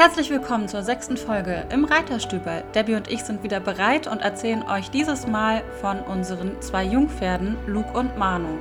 [0.00, 2.64] Herzlich willkommen zur sechsten Folge im Reiterstübel.
[2.74, 7.58] Debbie und ich sind wieder bereit und erzählen euch dieses Mal von unseren zwei Jungpferden
[7.66, 8.56] Luke und Manu.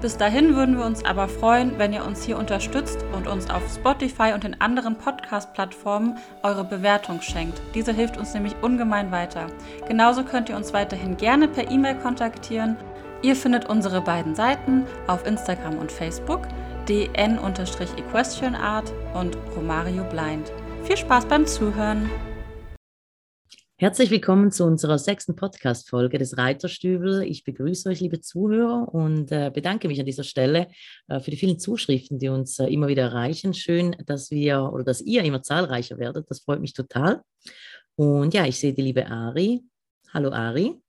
[0.00, 3.64] Bis dahin würden wir uns aber freuen, wenn ihr uns hier unterstützt und uns auf
[3.74, 7.60] Spotify und den anderen Podcast-Plattformen eure Bewertung schenkt.
[7.74, 9.48] Diese hilft uns nämlich ungemein weiter.
[9.88, 12.76] Genauso könnt ihr uns weiterhin gerne per E-Mail kontaktieren.
[13.20, 16.42] Ihr findet unsere beiden Seiten auf Instagram und Facebook
[16.88, 20.52] dn-equestrianart und Romario Blind.
[20.84, 22.10] Viel Spaß beim Zuhören!
[23.78, 27.22] Herzlich willkommen zu unserer sechsten Podcast-Folge des Reiterstübel.
[27.22, 30.68] Ich begrüße euch, liebe Zuhörer, und äh, bedanke mich an dieser Stelle
[31.08, 33.54] äh, für die vielen Zuschriften, die uns äh, immer wieder erreichen.
[33.54, 36.30] Schön, dass wir oder dass ihr immer zahlreicher werdet.
[36.30, 37.22] Das freut mich total.
[37.96, 39.62] Und ja, ich sehe die liebe Ari.
[40.12, 40.82] Hallo Ari.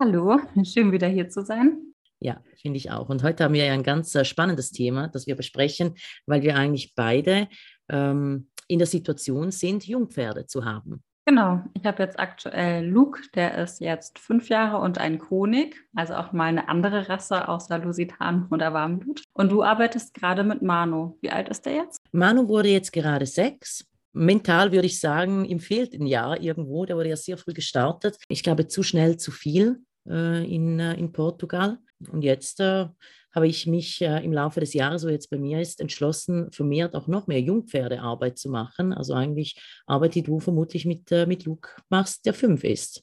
[0.00, 1.92] Hallo, schön wieder hier zu sein.
[2.18, 3.10] Ja, finde ich auch.
[3.10, 6.94] Und heute haben wir ja ein ganz spannendes Thema, das wir besprechen, weil wir eigentlich
[6.94, 7.48] beide
[7.90, 11.02] ähm, in der Situation sind, Jungpferde zu haben.
[11.26, 16.14] Genau, ich habe jetzt aktuell Luke, der ist jetzt fünf Jahre und ein Konig, also
[16.14, 19.22] auch mal eine andere Rasse außer Lusitan oder Warmblut.
[19.32, 21.16] Und du arbeitest gerade mit Manu.
[21.22, 21.98] Wie alt ist der jetzt?
[22.12, 23.86] Manu wurde jetzt gerade sechs.
[24.12, 26.84] Mental würde ich sagen, ihm fehlt ein Jahr irgendwo.
[26.84, 28.16] Der wurde ja sehr früh gestartet.
[28.28, 31.78] Ich glaube, zu schnell, zu viel äh, in, äh, in Portugal.
[32.08, 32.86] Und jetzt äh,
[33.34, 36.94] habe ich mich äh, im Laufe des Jahres, wo jetzt bei mir ist, entschlossen, vermehrt
[36.94, 38.92] auch noch mehr Jungpferdearbeit zu machen.
[38.92, 43.02] Also eigentlich Arbeit, die du vermutlich mit, äh, mit Luke machst, der fünf ist.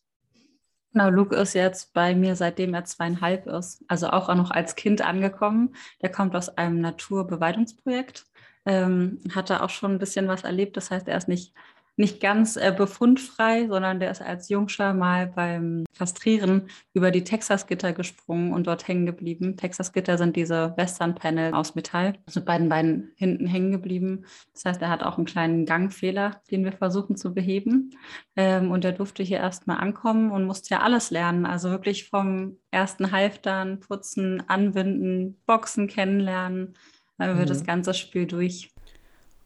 [0.93, 5.01] Genau, Luke ist jetzt bei mir, seitdem er zweieinhalb ist, also auch noch als Kind
[5.01, 5.73] angekommen.
[6.01, 8.25] Der kommt aus einem Naturbeweidungsprojekt,
[8.65, 10.75] ähm, hat da auch schon ein bisschen was erlebt.
[10.75, 11.53] Das heißt, er ist nicht
[11.97, 17.93] nicht ganz äh, befundfrei, sondern der ist als Jungscher mal beim Kastrieren über die Texas-Gitter
[17.93, 19.57] gesprungen und dort hängen geblieben.
[19.57, 24.25] Texas-Gitter sind diese Western-Panel aus Metall, also mit beiden Beinen hinten hängen geblieben.
[24.53, 27.91] Das heißt, er hat auch einen kleinen Gangfehler, den wir versuchen zu beheben.
[28.35, 31.45] Ähm, und er durfte hier erstmal ankommen und musste ja alles lernen.
[31.45, 36.73] Also wirklich vom ersten Halftern, Putzen, Anwinden, Boxen kennenlernen,
[37.17, 37.53] dann wird mhm.
[37.53, 38.69] das ganze Spiel durch.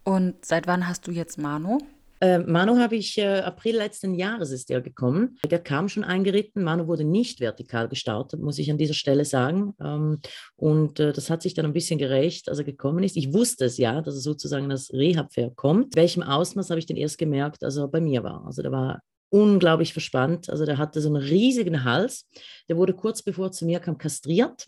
[0.03, 1.79] Und seit wann hast du jetzt Manu?
[2.21, 5.37] Äh, Manu habe ich, äh, April letzten Jahres ist er gekommen.
[5.49, 6.63] Der kam schon eingeritten.
[6.63, 9.73] Manu wurde nicht vertikal gestartet, muss ich an dieser Stelle sagen.
[9.81, 10.19] Ähm,
[10.55, 13.17] und äh, das hat sich dann ein bisschen gerecht, als er gekommen ist.
[13.17, 15.95] Ich wusste es ja, dass er sozusagen das Rehab-Pferd kommt.
[15.95, 18.45] Welchem Ausmaß habe ich denn erst gemerkt, als er bei mir war.
[18.45, 20.49] Also der war unglaublich verspannt.
[20.49, 22.29] Also der hatte so einen riesigen Hals.
[22.69, 24.67] Der wurde kurz bevor er zu mir kam kastriert.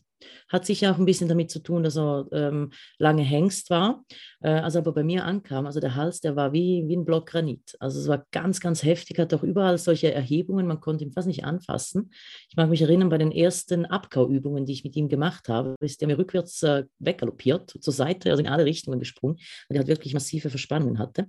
[0.50, 4.04] Hat sicher auch ein bisschen damit zu tun, dass er ähm, lange Hengst war.
[4.42, 7.06] Äh, als er aber bei mir ankam, also der Hals, der war wie, wie ein
[7.06, 7.76] Block Granit.
[7.80, 11.28] Also es war ganz, ganz heftig, hat auch überall solche Erhebungen, man konnte ihn fast
[11.28, 12.12] nicht anfassen.
[12.50, 16.02] Ich mag mich erinnern, bei den ersten Abkauübungen, die ich mit ihm gemacht habe, ist
[16.02, 19.88] er mir rückwärts äh, weggaloppiert, zur Seite, also in alle Richtungen gesprungen, weil er halt
[19.88, 21.28] wirklich massive Verspannungen hatte.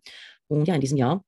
[0.49, 1.23] Und ja, in diesem Jahr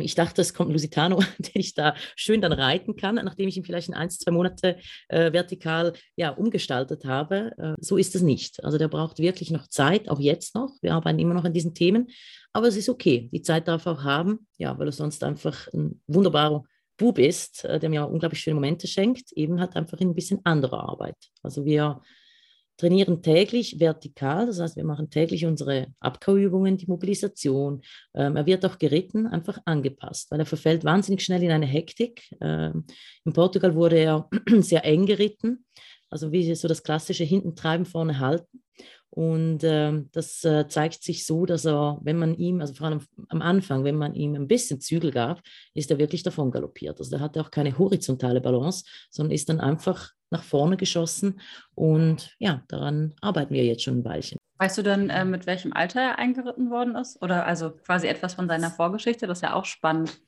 [0.00, 3.56] ich dachte, es kommt ein Lusitano, den ich da schön dann reiten kann, nachdem ich
[3.56, 7.52] ihn vielleicht in ein, zwei Monate äh, vertikal ja, umgestaltet habe.
[7.58, 8.62] Äh, so ist es nicht.
[8.64, 10.72] Also der braucht wirklich noch Zeit, auch jetzt noch.
[10.80, 12.08] Wir arbeiten immer noch an diesen Themen.
[12.52, 13.28] Aber es ist okay.
[13.32, 16.64] Die Zeit darf er auch haben, ja, weil er sonst einfach ein wunderbarer
[16.96, 20.40] Bub ist, äh, der mir unglaublich schöne Momente schenkt, eben halt einfach in ein bisschen
[20.44, 21.16] anderer Arbeit.
[21.42, 22.00] Also wir
[22.76, 27.82] trainieren täglich vertikal, das heißt, wir machen täglich unsere Abkauübungen, die Mobilisation.
[28.14, 32.22] Ähm, er wird auch geritten, einfach angepasst, weil er verfällt wahnsinnig schnell in eine Hektik.
[32.40, 32.84] Ähm,
[33.24, 34.28] in Portugal wurde er
[34.60, 35.64] sehr eng geritten,
[36.10, 38.62] also wie so das klassische Hinten treiben, vorne halten.
[39.14, 43.00] Und äh, das äh, zeigt sich so, dass er, wenn man ihm, also vor allem
[43.28, 45.40] am Anfang, wenn man ihm ein bisschen Zügel gab,
[45.72, 46.98] ist er wirklich davon galoppiert.
[46.98, 51.38] Also er hatte auch keine horizontale Balance, sondern ist dann einfach nach vorne geschossen.
[51.76, 54.36] Und ja, daran arbeiten wir jetzt schon ein Weilchen.
[54.58, 57.22] Weißt du denn, äh, mit welchem Alter er eingeritten worden ist?
[57.22, 59.28] Oder also quasi etwas von seiner Vorgeschichte?
[59.28, 60.20] Das ist ja auch spannend.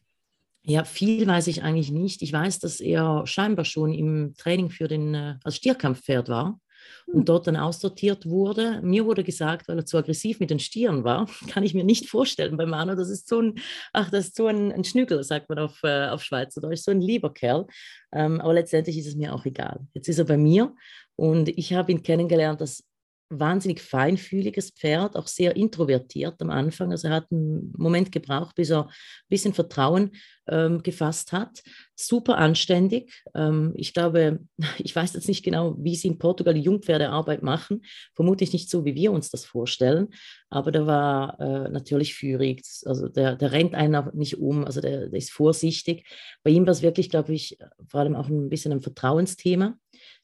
[0.63, 2.23] Ja, viel weiß ich eigentlich nicht.
[2.23, 6.61] Ich weiß, dass er scheinbar schon im Training für den, äh, als Stierkampfpferd war
[7.07, 7.25] und hm.
[7.25, 8.81] dort dann aussortiert wurde.
[8.83, 12.09] Mir wurde gesagt, weil er zu aggressiv mit den Stieren war, kann ich mir nicht
[12.09, 13.55] vorstellen bei Manu, das ist so ein,
[13.93, 17.01] ach, das ist so ein, ein Schnügel, sagt man auf, äh, auf Schweizerdeutsch, so ein
[17.01, 17.67] lieber Kerl.
[18.13, 19.81] Ähm, aber letztendlich ist es mir auch egal.
[19.95, 20.75] Jetzt ist er bei mir
[21.17, 22.85] und ich habe ihn kennengelernt als
[23.29, 26.93] wahnsinnig feinfühliges Pferd, auch sehr introvertiert am Anfang.
[26.93, 28.93] Also er hat einen Moment gebraucht, bis er ein
[29.29, 30.13] bisschen Vertrauen
[30.49, 31.63] ähm, gefasst hat.
[31.97, 33.13] Super anständig.
[33.35, 34.41] Ähm, ich glaube,
[34.79, 37.83] ich weiß jetzt nicht genau, wie sie in Portugal die Jungpferdearbeit machen.
[38.15, 40.09] Vermutlich nicht so, wie wir uns das vorstellen.
[40.49, 42.63] Aber der war äh, natürlich führig.
[42.85, 44.65] Also der, der rennt einen nicht um.
[44.65, 46.07] Also der, der ist vorsichtig.
[46.45, 47.59] Bei ihm war es wirklich, glaube ich,
[47.89, 49.77] vor allem auch ein bisschen ein Vertrauensthema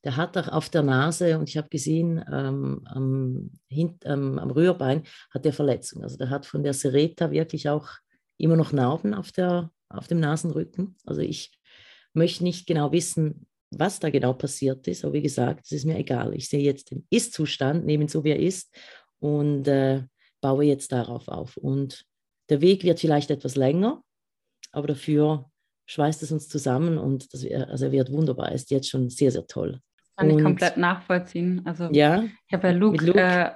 [0.04, 4.50] der hat auch auf der Nase und ich habe gesehen, ähm, am, hint, ähm, am
[4.50, 6.04] Rührbein hat er Verletzungen.
[6.04, 7.88] Also der hat von der Sereta wirklich auch
[8.37, 10.96] immer noch Narben auf, der, auf dem Nasenrücken.
[11.06, 11.52] Also ich
[12.14, 15.04] möchte nicht genau wissen, was da genau passiert ist.
[15.04, 16.34] Aber wie gesagt, es ist mir egal.
[16.34, 18.75] Ich sehe jetzt den Ist-Zustand, nehme ihn so, wie er ist
[19.20, 20.02] und äh,
[20.40, 21.56] baue jetzt darauf auf.
[21.56, 22.05] Und
[22.50, 24.02] der Weg wird vielleicht etwas länger,
[24.72, 25.48] aber dafür
[25.87, 28.48] schweißt es uns zusammen und das, also er wird wunderbar.
[28.48, 29.81] Er ist jetzt schon sehr, sehr toll.
[30.16, 31.62] Kann und, ich komplett nachvollziehen.
[31.64, 33.18] Also ja, ich habe ja Luke, Luke.
[33.18, 33.50] Äh,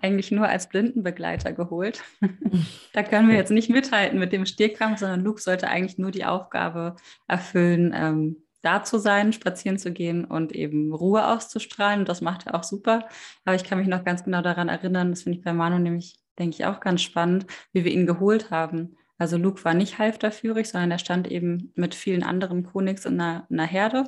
[0.00, 2.02] eigentlich nur als Blindenbegleiter geholt.
[2.94, 6.24] da können wir jetzt nicht mithalten mit dem Stierkampf, sondern Luke sollte eigentlich nur die
[6.24, 6.96] Aufgabe
[7.26, 12.00] erfüllen, ähm, da zu sein, spazieren zu gehen und eben Ruhe auszustrahlen.
[12.00, 13.06] Und das macht er auch super.
[13.44, 16.18] Aber ich kann mich noch ganz genau daran erinnern, das finde ich bei Manu nämlich,
[16.38, 18.96] denke ich, auch ganz spannend, wie wir ihn geholt haben.
[19.18, 23.46] Also Luke war nicht halfterführig, sondern er stand eben mit vielen anderen Konigs in einer,
[23.50, 24.04] in einer Herde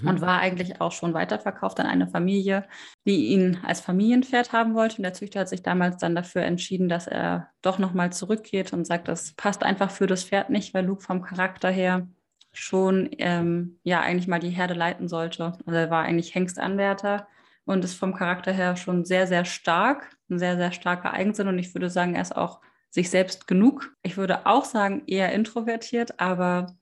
[0.00, 0.08] mhm.
[0.08, 2.64] und war eigentlich auch schon weiterverkauft an eine Familie,
[3.06, 4.98] die ihn als Familienpferd haben wollte.
[4.98, 8.86] Und der Züchter hat sich damals dann dafür entschieden, dass er doch nochmal zurückgeht und
[8.86, 12.06] sagt, das passt einfach für das Pferd nicht, weil Luke vom Charakter her
[12.52, 15.52] schon ähm, ja eigentlich mal die Herde leiten sollte.
[15.66, 17.28] Also er war eigentlich Hengstanwärter
[17.64, 21.48] und ist vom Charakter her schon sehr, sehr stark, ein sehr, sehr starker Eigensinn.
[21.48, 22.60] Und ich würde sagen, er ist auch
[22.90, 23.94] sich selbst genug.
[24.02, 26.74] Ich würde auch sagen, eher introvertiert, aber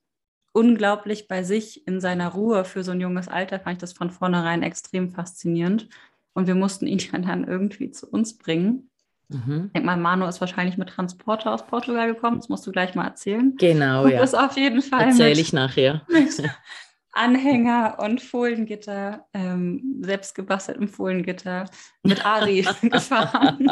[0.53, 4.11] unglaublich bei sich in seiner Ruhe für so ein junges Alter fand ich das von
[4.11, 5.89] vornherein extrem faszinierend.
[6.35, 8.91] Und wir mussten ihn dann irgendwie zu uns bringen.
[9.29, 9.65] Mhm.
[9.67, 12.39] Ich denke mal, Manu ist wahrscheinlich mit Transporter aus Portugal gekommen.
[12.39, 13.55] Das musst du gleich mal erzählen.
[13.59, 14.23] Genau, und ja.
[14.23, 15.09] ist auf jeden Fall.
[15.09, 16.03] Erzähle ich nachher.
[17.12, 21.65] Anhänger und Fohlengitter, ähm, selbstgebasteltem Fohlengitter
[22.05, 23.67] mit Ari gefahren.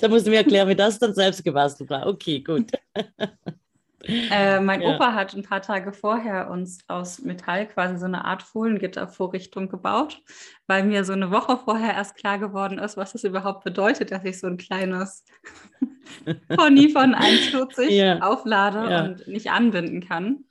[0.00, 2.06] da musst du mir erklären, wie das dann selbst gebastelt war.
[2.06, 2.72] Okay, gut.
[4.08, 4.88] Äh, mein ja.
[4.88, 10.22] Opa hat ein paar Tage vorher uns aus Metall quasi so eine Art Fohlengittervorrichtung gebaut,
[10.66, 14.24] weil mir so eine Woche vorher erst klar geworden ist, was das überhaupt bedeutet, dass
[14.24, 15.24] ich so ein kleines
[16.56, 18.20] Pony von 1,40 ja.
[18.20, 19.04] auflade ja.
[19.04, 20.44] und nicht anbinden kann.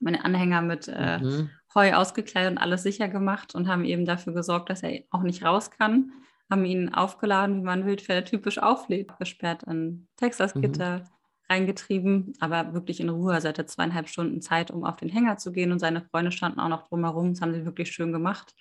[0.00, 1.50] Meine Anhänger mit äh, mhm.
[1.74, 5.44] Heu ausgekleidet und alles sicher gemacht und haben eben dafür gesorgt, dass er auch nicht
[5.44, 6.12] raus kann.
[6.50, 10.98] Haben ihn aufgeladen, wie man Wildpferde typisch auflädt, gesperrt in Texas-Gitter.
[10.98, 11.19] Mhm
[11.50, 13.34] reingetrieben, aber wirklich in Ruhe.
[13.34, 16.32] Also er hatte zweieinhalb Stunden Zeit, um auf den Hänger zu gehen und seine Freunde
[16.32, 17.30] standen auch noch drumherum.
[17.34, 18.54] Das haben sie wirklich schön gemacht.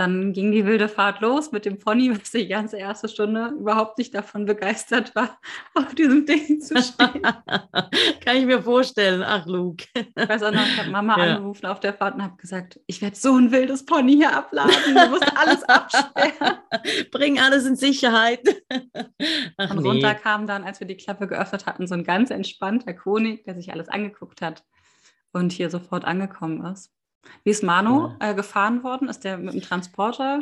[0.00, 3.98] Dann ging die wilde Fahrt los mit dem Pony, was die ganze erste Stunde überhaupt
[3.98, 5.38] nicht davon begeistert war,
[5.74, 7.20] auf diesem Ding zu stehen.
[8.24, 9.22] Kann ich mir vorstellen.
[9.22, 9.84] Ach, Luke.
[9.94, 11.34] Ich weiß auch noch, ich habe Mama ja.
[11.34, 14.72] angerufen auf der Fahrt und habe gesagt, ich werde so ein wildes Pony hier abladen.
[14.86, 16.56] Du musst alles absperren.
[17.12, 18.40] Bring alles in Sicherheit.
[19.58, 19.86] Ach, und nee.
[19.86, 23.54] runter kam dann, als wir die Klappe geöffnet hatten, so ein ganz entspannter Konig, der
[23.54, 24.64] sich alles angeguckt hat
[25.34, 26.90] und hier sofort angekommen ist.
[27.44, 29.08] Wie ist Manu äh, gefahren worden?
[29.08, 30.40] Ist der mit dem Transporter?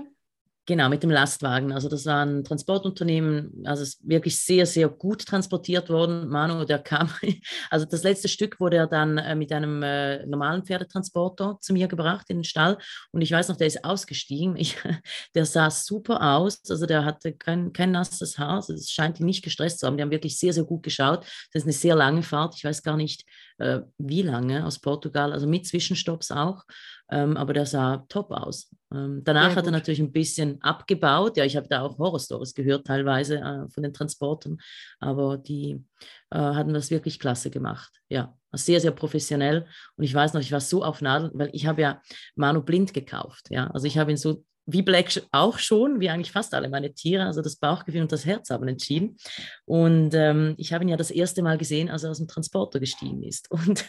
[0.68, 1.72] Genau, mit dem Lastwagen.
[1.72, 6.28] Also das war ein Transportunternehmen, also es ist wirklich sehr, sehr gut transportiert worden.
[6.28, 7.08] Manu, der kam,
[7.70, 11.88] also das letzte Stück wurde er dann äh, mit einem äh, normalen Pferdetransporter zu mir
[11.88, 12.76] gebracht in den Stall.
[13.12, 14.56] Und ich weiß noch, der ist ausgestiegen.
[14.56, 14.76] Ich,
[15.34, 16.60] der sah super aus.
[16.68, 18.56] Also der hatte kein, kein nasses Haar.
[18.56, 19.96] Also es scheint ihn nicht gestresst zu haben.
[19.96, 21.20] Die haben wirklich sehr, sehr gut geschaut.
[21.50, 22.56] Das ist eine sehr lange Fahrt.
[22.58, 23.24] Ich weiß gar nicht,
[23.58, 26.64] äh, wie lange aus Portugal, also mit Zwischenstopps auch.
[27.10, 28.70] Ähm, aber der sah top aus.
[28.92, 31.36] Ähm, danach hat er natürlich ein bisschen abgebaut.
[31.36, 34.58] Ja, ich habe da auch Horrorstories gehört, teilweise äh, von den Transporten,
[35.00, 35.82] aber die
[36.30, 37.92] äh, hatten das wirklich klasse gemacht.
[38.08, 39.66] Ja, sehr, sehr professionell.
[39.96, 42.02] Und ich weiß noch, ich war so auf Nadeln, weil ich habe ja
[42.34, 43.46] Manu blind gekauft.
[43.50, 46.92] Ja, also ich habe ihn so wie Black auch schon, wie eigentlich fast alle meine
[46.92, 49.16] Tiere, also das Bauchgefühl und das Herz haben entschieden.
[49.64, 52.78] Und ähm, ich habe ihn ja das erste Mal gesehen, als er aus dem Transporter
[52.78, 53.50] gestiegen ist.
[53.68, 53.86] Und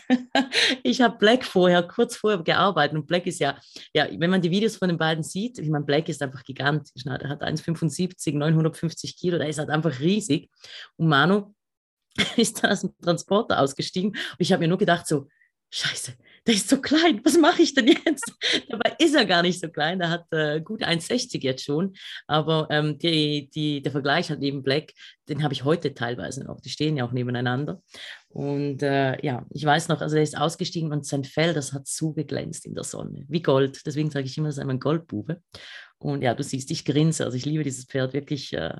[0.84, 2.98] ich habe Black vorher, kurz vorher gearbeitet.
[2.98, 3.60] Und Black ist ja,
[3.94, 7.04] ja, wenn man die Videos von den beiden sieht, ich meine, Black ist einfach gigantisch.
[7.04, 7.20] Ne?
[7.22, 10.50] Er hat 1,75, 950 Kilo, der ist halt einfach riesig.
[10.96, 11.54] Und Manu
[12.38, 14.12] ist dann aus dem Transporter ausgestiegen.
[14.12, 15.28] Und ich habe mir nur gedacht, so,
[15.72, 16.14] Scheiße,
[16.48, 18.34] der ist so klein, was mache ich denn jetzt?
[18.70, 21.94] Dabei ist er gar nicht so klein, er hat äh, gut 1,60 jetzt schon,
[22.26, 24.94] aber ähm, die, die, der Vergleich hat neben Black,
[25.28, 27.82] den habe ich heute teilweise noch, die stehen ja auch nebeneinander.
[28.30, 31.88] Und äh, ja, ich weiß noch, also er ist ausgestiegen und sein Fell, das hat
[31.88, 33.82] zugeglänzt in der Sonne, wie Gold.
[33.86, 35.42] Deswegen sage ich immer, das ist ein Goldbube.
[35.98, 38.76] Und ja, du siehst, ich grinse, also ich liebe dieses Pferd wirklich äh,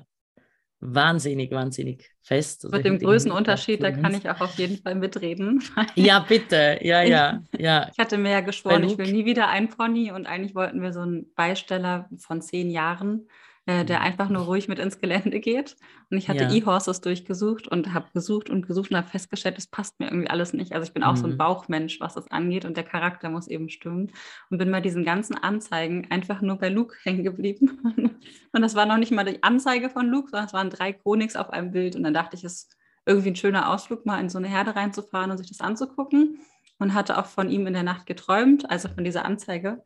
[0.80, 2.64] wahnsinnig, wahnsinnig fest.
[2.64, 5.62] Also Mit dem Größenunterschied, da kann ich auch auf jeden Fall mitreden.
[5.94, 6.78] Ja, bitte.
[6.82, 7.88] Ja, ja, ja.
[7.92, 10.92] Ich hatte mir ja geschworen, ich will nie wieder ein Pony und eigentlich wollten wir
[10.92, 13.28] so einen Beisteller von zehn Jahren
[13.70, 15.76] äh, der einfach nur ruhig mit ins Gelände geht.
[16.10, 16.52] Und ich hatte ja.
[16.52, 20.52] E-Horses durchgesucht und habe gesucht und gesucht und habe festgestellt, das passt mir irgendwie alles
[20.52, 20.72] nicht.
[20.72, 21.16] Also ich bin auch mhm.
[21.16, 21.38] so ein mhm.
[21.38, 24.10] Bauchmensch, was das angeht und der Charakter muss eben stimmen.
[24.50, 27.78] Und bin bei diesen ganzen Anzeigen einfach nur bei Luke hängen geblieben.
[28.52, 31.36] und das war noch nicht mal die Anzeige von Luke, sondern es waren drei Chronics
[31.36, 31.94] auf einem Bild.
[31.94, 32.70] Und dann dachte ich, es
[33.06, 36.40] irgendwie ein schöner Ausflug, mal in so eine Herde reinzufahren und sich das anzugucken.
[36.80, 39.84] Und hatte auch von ihm in der Nacht geträumt, also von dieser Anzeige.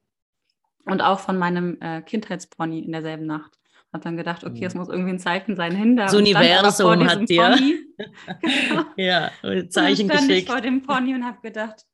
[0.87, 3.59] Und auch von meinem äh, Kindheitspony in derselben Nacht.
[3.95, 4.81] Habe dann gedacht, okay, es mhm.
[4.81, 5.95] muss irgendwie ein Zeichen sein hin.
[5.95, 8.85] Das Universum hat dir genau.
[8.97, 9.31] ja,
[9.69, 10.31] Zeichen geschickt.
[10.31, 11.87] Ich vor dem Pony und habe gedacht,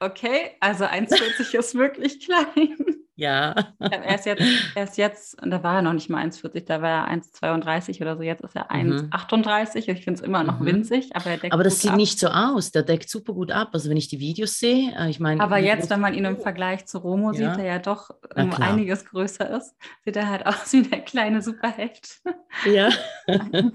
[0.00, 2.76] okay, also 1,40 ist wirklich klein.
[3.20, 3.54] Ja.
[3.78, 4.42] Er ist jetzt,
[4.74, 8.16] er ist jetzt, da war er noch nicht mal 1,40, da war er 1,32 oder
[8.16, 9.74] so, jetzt ist er 1,38.
[9.74, 9.94] Mhm.
[9.94, 10.66] Ich finde es immer noch mhm.
[10.66, 11.96] winzig, aber er deckt Aber das sieht ab.
[11.98, 13.68] nicht so aus, der deckt super gut ab.
[13.72, 15.42] Also wenn ich die Videos sehe, äh, ich meine.
[15.42, 17.50] Aber jetzt, wenn man ihn im Vergleich zu Romo ja.
[17.50, 21.42] sieht, der ja doch um einiges größer ist, sieht er halt aus wie der kleine
[21.42, 22.20] Superheld.
[22.64, 22.88] Ja.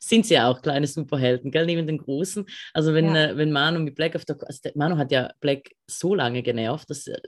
[0.00, 2.46] Sind sie ja auch kleine Superhelden, gell, neben den großen.
[2.74, 3.26] Also wenn, ja.
[3.26, 6.90] äh, wenn Manu mit Black auf der, also Manu hat ja Black so lange genervt,
[6.90, 7.20] dass, äh,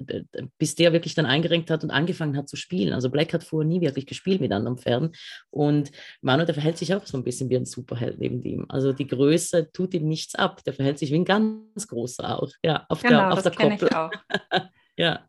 [0.58, 2.92] bis der wirklich dann eingerenkt hat und angefangen hat zu spielen.
[2.92, 5.12] Also Black hat vorher nie wirklich gespielt mit anderen Pferden
[5.50, 5.90] und
[6.22, 8.64] Manu, der verhält sich auch so ein bisschen wie ein Superheld neben ihm.
[8.68, 10.64] Also die Größe tut ihm nichts ab.
[10.64, 12.50] Der verhält sich wie ein ganz großer auch.
[12.62, 14.10] Ja, auf genau, der, auf das der Ich auch.
[14.96, 15.26] ja,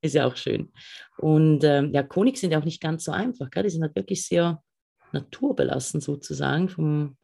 [0.00, 0.72] ist ja auch schön.
[1.18, 3.50] Und ähm, ja, Konigs sind ja auch nicht ganz so einfach.
[3.50, 3.62] Gell?
[3.62, 4.62] Die sind halt wirklich sehr
[5.12, 7.16] naturbelassen sozusagen vom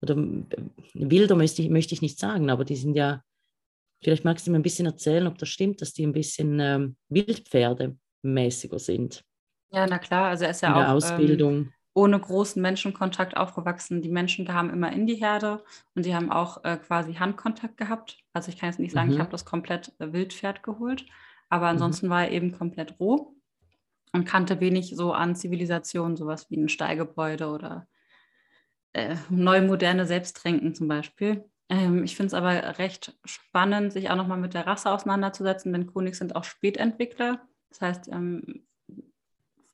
[0.00, 0.56] oder äh,
[0.94, 3.22] wilder möchte ich, möchte ich nicht sagen, aber die sind ja
[4.04, 6.96] Vielleicht magst du mir ein bisschen erzählen, ob das stimmt, dass die ein bisschen ähm,
[7.08, 9.24] Wildpferdemäßiger sind.
[9.72, 10.26] Ja, na klar.
[10.26, 11.54] Also er ist ja in auch der Ausbildung.
[11.54, 14.02] Ähm, ohne großen Menschenkontakt aufgewachsen.
[14.02, 18.18] Die Menschen kamen immer in die Herde und sie haben auch äh, quasi Handkontakt gehabt.
[18.34, 19.14] Also ich kann jetzt nicht sagen, mhm.
[19.14, 21.06] ich habe das komplett äh, Wildpferd geholt,
[21.48, 21.70] aber mhm.
[21.70, 22.10] ansonsten mhm.
[22.10, 23.34] war er eben komplett roh
[24.12, 27.86] und kannte wenig so an Zivilisation, sowas wie ein Steigebäude oder
[28.92, 31.48] äh, neu moderne Selbsttränken zum Beispiel.
[31.68, 35.86] Ähm, ich finde es aber recht spannend, sich auch nochmal mit der Rasse auseinanderzusetzen, denn
[35.86, 37.40] Konigs sind auch Spätentwickler.
[37.70, 38.66] Das heißt, ähm,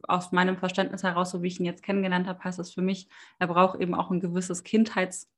[0.02, 3.09] aus meinem Verständnis heraus, so wie ich ihn jetzt kennengelernt habe, heißt das für mich,
[3.38, 5.28] er braucht eben auch ein gewisses Kindheitsalter,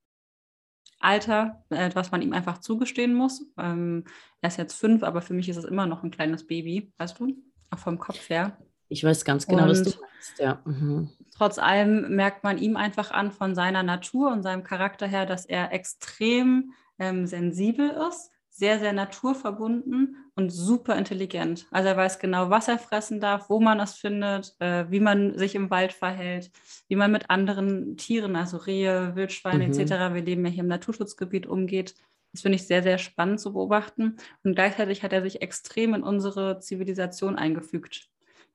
[1.71, 3.45] äh, was man ihm einfach zugestehen muss.
[3.59, 4.05] Ähm,
[4.41, 7.19] er ist jetzt fünf, aber für mich ist es immer noch ein kleines Baby, weißt
[7.19, 7.37] du?
[7.71, 8.57] Auch vom Kopf her.
[8.93, 10.61] Ich weiß ganz genau, und was du meinst, ja.
[10.65, 11.09] Mhm.
[11.35, 15.47] Trotz allem merkt man ihm einfach an von seiner Natur und seinem Charakter her, dass
[15.47, 21.67] er extrem ähm, sensibel ist, sehr, sehr naturverbunden und super intelligent.
[21.71, 25.39] Also er weiß genau, was er fressen darf, wo man es findet, äh, wie man
[25.39, 26.51] sich im Wald verhält,
[26.89, 29.73] wie man mit anderen Tieren, also Rehe, Wildschweine mhm.
[29.73, 31.95] etc., wir leben ja hier im Naturschutzgebiet, umgeht.
[32.33, 34.17] Das finde ich sehr, sehr spannend zu beobachten.
[34.45, 38.12] Und gleichzeitig hat er sich extrem in unsere Zivilisation eingefügt.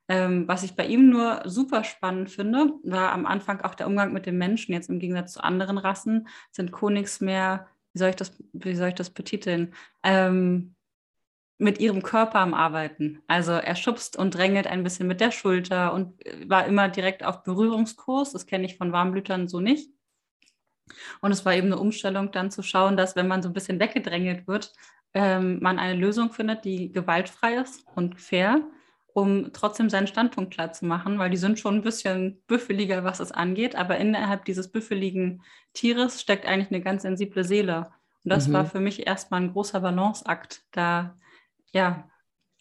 [0.09, 4.13] Ähm, was ich bei ihm nur super spannend finde, war am Anfang auch der Umgang
[4.13, 4.73] mit den Menschen.
[4.73, 8.89] Jetzt im Gegensatz zu anderen Rassen sind Konigs mehr, wie soll ich das, wie soll
[8.89, 9.73] ich das betiteln?
[10.03, 10.75] Ähm,
[11.57, 13.23] mit ihrem Körper am Arbeiten.
[13.27, 17.23] Also er schubst und drängelt ein bisschen mit der Schulter und äh, war immer direkt
[17.25, 18.31] auf Berührungskurs.
[18.31, 19.89] Das kenne ich von Warmblütern so nicht.
[21.19, 23.79] Und es war eben eine Umstellung, dann zu schauen, dass wenn man so ein bisschen
[23.79, 24.71] weggedrängelt wird,
[25.13, 28.61] ähm, man eine Lösung findet, die gewaltfrei ist und fair
[29.17, 33.19] um trotzdem seinen Standpunkt klar zu machen, weil die sind schon ein bisschen büffeliger, was
[33.19, 35.41] es angeht, aber innerhalb dieses büffeligen
[35.73, 37.89] Tieres steckt eigentlich eine ganz sensible Seele.
[38.23, 38.53] Und das mhm.
[38.53, 41.17] war für mich erstmal ein großer Balanceakt, da
[41.71, 42.07] ja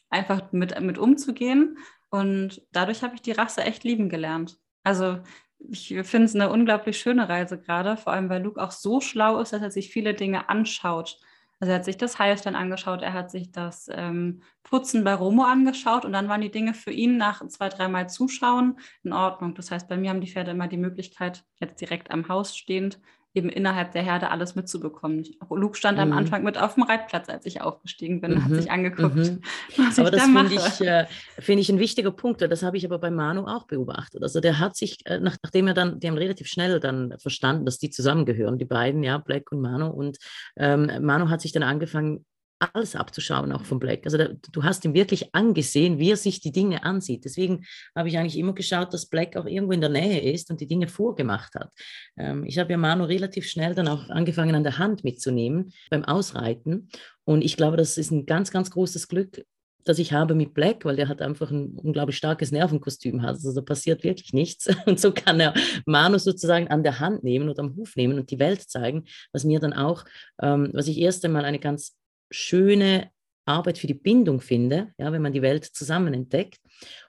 [0.09, 1.77] einfach mit, mit umzugehen.
[2.09, 4.57] Und dadurch habe ich die Rasse echt lieben gelernt.
[4.83, 5.19] Also
[5.59, 9.41] ich finde es eine unglaublich schöne Reise gerade, vor allem weil Luke auch so schlau
[9.41, 11.21] ist, dass er sich viele Dinge anschaut
[11.59, 15.45] also er hat sich das Heilstern angeschaut, er hat sich das ähm, Putzen bei Romo
[15.45, 19.55] angeschaut und dann waren die Dinge für ihn nach zwei, dreimal Zuschauen in Ordnung.
[19.55, 23.01] Das heißt, bei mir haben die Pferde immer die Möglichkeit, jetzt direkt am Haus stehend,
[23.37, 25.25] eben innerhalb der Herde alles mitzubekommen.
[25.51, 26.05] Luke stand mhm.
[26.05, 28.45] am Anfang mit auf dem Reitplatz, als ich aufgestiegen bin, mhm.
[28.45, 29.43] hat sich angeguckt, mhm.
[29.77, 31.07] was aber ich das da finde ich, äh,
[31.39, 34.23] find ich ein wichtiger Punkt, das habe ich aber bei Manu auch beobachtet.
[34.23, 37.67] Also der hat sich, äh, nach, nachdem er dann, die haben relativ schnell dann verstanden,
[37.67, 39.89] dass die zusammengehören, die beiden, ja, Black und Manu.
[39.89, 40.17] Und
[40.57, 42.25] ähm, Manu hat sich dann angefangen,
[42.59, 44.05] alles abzuschauen, auch von Black.
[44.05, 47.25] Also da, du hast ihm wirklich angesehen, wie er sich die Dinge ansieht.
[47.25, 50.61] Deswegen habe ich eigentlich immer geschaut, dass Black auch irgendwo in der Nähe ist und
[50.61, 51.71] die Dinge vorgemacht hat.
[52.17, 56.05] Ähm, ich habe ja Manu relativ schnell dann auch angefangen, an der Hand mitzunehmen beim
[56.05, 56.89] Ausreiten.
[57.25, 59.45] Und ich glaube, das ist ein ganz, ganz großes Glück,
[59.87, 63.21] das ich habe mit Black, weil der hat einfach ein unglaublich starkes Nervenkostüm.
[63.21, 64.69] Also da passiert wirklich nichts.
[64.87, 65.55] Und so kann er
[65.87, 69.45] Manu sozusagen an der Hand nehmen oder am Huf nehmen und die Welt zeigen, was
[69.45, 70.05] mir dann auch,
[70.43, 71.97] ähm, was ich erst einmal eine ganz
[72.31, 73.11] schöne
[73.47, 76.61] Arbeit für die Bindung finde, ja, wenn man die Welt zusammen entdeckt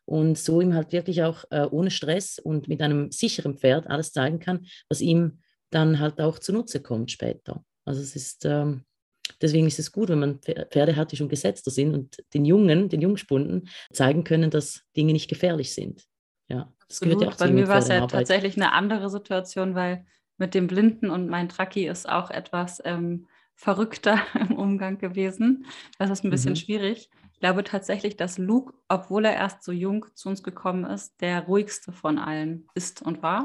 [0.05, 4.13] und so ihm halt wirklich auch äh, ohne Stress und mit einem sicheren Pferd alles
[4.13, 5.39] zeigen kann, was ihm
[5.71, 7.63] dann halt auch zunutze kommt später.
[7.86, 8.83] Also es ist, ähm,
[9.41, 12.89] deswegen ist es gut, wenn man Pferde hat, die schon gesetzter sind und den Jungen,
[12.89, 16.03] den Jungspunden zeigen können, dass Dinge nicht gefährlich sind.
[16.50, 20.05] Ja, das gehört ja auch Bei mir war es ja tatsächlich eine andere Situation, weil
[20.38, 25.65] mit dem Blinden und mein Traki ist auch etwas ähm, verrückter im Umgang gewesen.
[25.97, 26.57] Das ist ein bisschen mhm.
[26.57, 27.09] schwierig.
[27.33, 31.41] Ich glaube tatsächlich, dass Luke, obwohl er erst so jung zu uns gekommen ist, der
[31.41, 33.41] ruhigste von allen ist und war.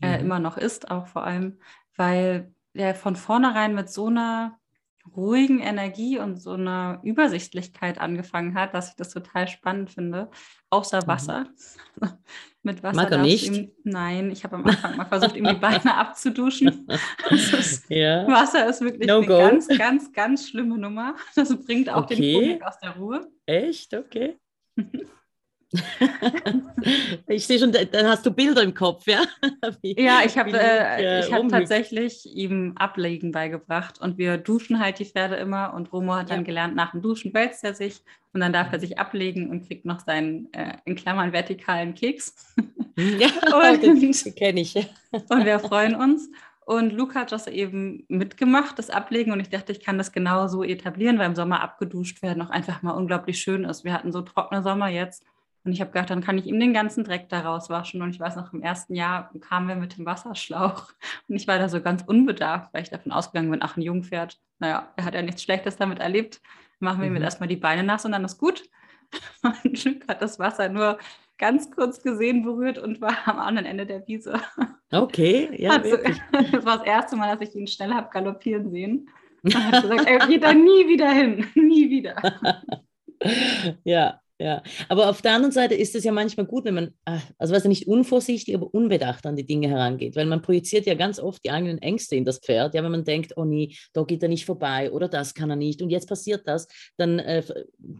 [0.00, 0.08] Mhm.
[0.08, 1.58] Äh, immer noch ist, auch vor allem,
[1.96, 4.58] weil er von vornherein mit so einer
[5.16, 10.30] ruhigen Energie und so einer Übersichtlichkeit angefangen hat, dass ich das total spannend finde.
[10.70, 11.06] Außer mhm.
[11.06, 11.46] Wasser.
[12.00, 12.08] Mhm.
[12.62, 13.46] Mit Wasser Mag er nicht?
[13.46, 16.86] Ihm, nein, ich habe am Anfang mal versucht, ihm die Beine abzuduschen.
[17.30, 18.26] Ist, ja.
[18.28, 19.38] Wasser ist wirklich no eine go.
[19.38, 21.16] ganz, ganz, ganz schlimme Nummer.
[21.34, 22.14] Das bringt auch okay.
[22.14, 23.32] den Vogel aus der Ruhe.
[23.46, 23.94] Echt?
[23.94, 24.38] Okay.
[27.28, 29.22] ich sehe schon, dann hast du Bilder im Kopf, ja?
[29.82, 35.04] Wie, ja, ich habe äh, hab tatsächlich ihm Ablegen beigebracht und wir duschen halt die
[35.04, 36.44] Pferde immer und Romo hat dann ja.
[36.44, 38.02] gelernt, nach dem Duschen wälzt er sich
[38.32, 42.54] und dann darf er sich ablegen und kriegt noch seinen, äh, in Klammern, vertikalen Keks.
[42.94, 44.76] Ja, und, kenne ich.
[44.76, 46.28] und wir freuen uns.
[46.66, 49.32] Und Luca hat das eben mitgemacht, das Ablegen.
[49.32, 52.50] Und ich dachte, ich kann das genau so etablieren, weil im Sommer abgeduscht werden auch
[52.50, 53.84] einfach mal unglaublich schön ist.
[53.84, 55.24] Wir hatten so trockene Sommer jetzt.
[55.64, 58.02] Und ich habe gedacht, dann kann ich ihm den ganzen Dreck da rauswaschen.
[58.02, 60.92] Und ich weiß noch, im ersten Jahr kamen wir mit dem Wasserschlauch.
[61.28, 64.38] Und ich war da so ganz unbedarft, weil ich davon ausgegangen bin, ach, ein Jungpferd,
[64.58, 66.40] naja, er hat ja nichts Schlechtes damit erlebt.
[66.80, 67.16] Machen wir mhm.
[67.16, 68.64] ihm erstmal die Beine nass und dann ist gut.
[69.42, 70.98] Mein Glück hat das Wasser nur
[71.38, 74.40] ganz kurz gesehen berührt und war am anderen Ende der Wiese.
[74.94, 75.70] Okay, ja.
[75.70, 79.08] Also, das war das erste Mal, dass ich ihn schnell habe galoppieren sehen.
[79.42, 82.14] Und hat gesagt, er geht da nie wieder hin, nie wieder.
[83.84, 87.20] ja, ja, aber auf der anderen Seite ist es ja manchmal gut, wenn man, ah,
[87.38, 91.20] also was nicht unvorsichtig, aber unbedacht an die Dinge herangeht, weil man projiziert ja ganz
[91.20, 92.74] oft die eigenen Ängste in das Pferd.
[92.74, 95.56] Ja, wenn man denkt, oh nee, da geht er nicht vorbei oder das kann er
[95.56, 97.44] nicht und jetzt passiert das, dann, äh,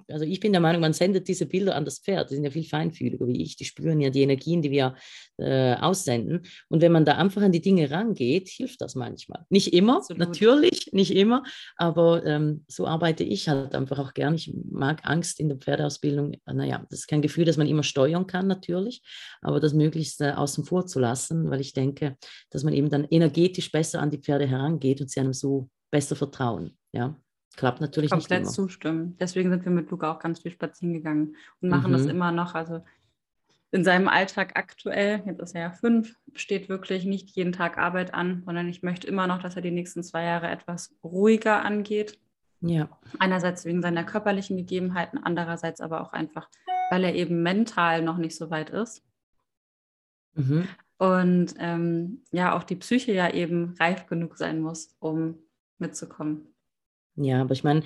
[0.08, 2.30] also ich bin der Meinung, man sendet diese Bilder an das Pferd.
[2.30, 3.56] Die sind ja viel feinfühliger wie ich.
[3.56, 4.96] Die spüren ja die Energien, die wir
[5.38, 6.42] äh, aussenden.
[6.68, 9.44] Und wenn man da einfach an die Dinge rangeht, hilft das manchmal.
[9.48, 10.18] Nicht immer, Absolut.
[10.18, 11.44] natürlich, nicht immer,
[11.76, 14.34] aber ähm, so arbeite ich halt einfach auch gern.
[14.34, 18.26] Ich mag Angst in der Pferdeausbildung naja, das ist kein Gefühl, das man immer steuern
[18.26, 19.02] kann natürlich,
[19.40, 22.16] aber das möglichst äh, außen vor zu lassen, weil ich denke,
[22.50, 26.16] dass man eben dann energetisch besser an die Pferde herangeht und sie einem so besser
[26.16, 26.76] vertrauen.
[26.92, 27.16] Ja,
[27.56, 28.52] klappt natürlich Komplett nicht immer.
[28.52, 29.16] zustimmen.
[29.18, 31.96] Deswegen sind wir mit Luca auch ganz viel spazieren gegangen und machen mhm.
[31.96, 32.54] das immer noch.
[32.54, 32.82] Also
[33.72, 38.12] in seinem Alltag aktuell, jetzt ist er ja fünf, steht wirklich nicht jeden Tag Arbeit
[38.12, 42.18] an, sondern ich möchte immer noch, dass er die nächsten zwei Jahre etwas ruhiger angeht.
[42.62, 42.88] Ja.
[43.18, 46.48] Einerseits wegen seiner körperlichen Gegebenheiten, andererseits aber auch einfach,
[46.90, 49.04] weil er eben mental noch nicht so weit ist.
[50.34, 50.68] Mhm.
[50.98, 55.38] Und ähm, ja, auch die Psyche ja eben reif genug sein muss, um
[55.78, 56.54] mitzukommen.
[57.16, 57.82] Ja, aber ich meine,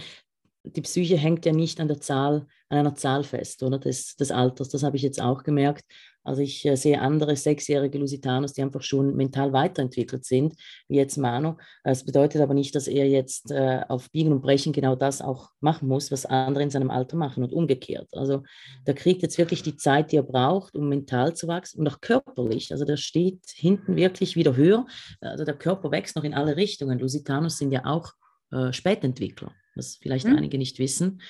[0.67, 4.31] die Psyche hängt ja nicht an der Zahl, an einer Zahl fest, oder des, des
[4.31, 4.69] Alters.
[4.69, 5.85] Das habe ich jetzt auch gemerkt.
[6.27, 10.55] Also ich äh, sehe andere sechsjährige Lusitanos, die einfach schon mental weiterentwickelt sind,
[10.89, 11.55] wie jetzt Manu.
[11.85, 15.51] Das bedeutet aber nicht, dass er jetzt äh, auf Biegen und Brechen genau das auch
[15.61, 18.09] machen muss, was andere in seinem Alter machen und umgekehrt.
[18.13, 18.43] Also
[18.87, 22.01] der kriegt jetzt wirklich die Zeit, die er braucht, um mental zu wachsen und auch
[22.01, 22.73] körperlich.
[22.73, 24.85] Also der steht hinten wirklich wieder höher.
[25.21, 26.99] Also der Körper wächst noch in alle Richtungen.
[26.99, 28.13] Lusitanos sind ja auch
[28.51, 30.37] äh, Spätentwickler, was vielleicht mhm.
[30.37, 31.21] einige nicht wissen.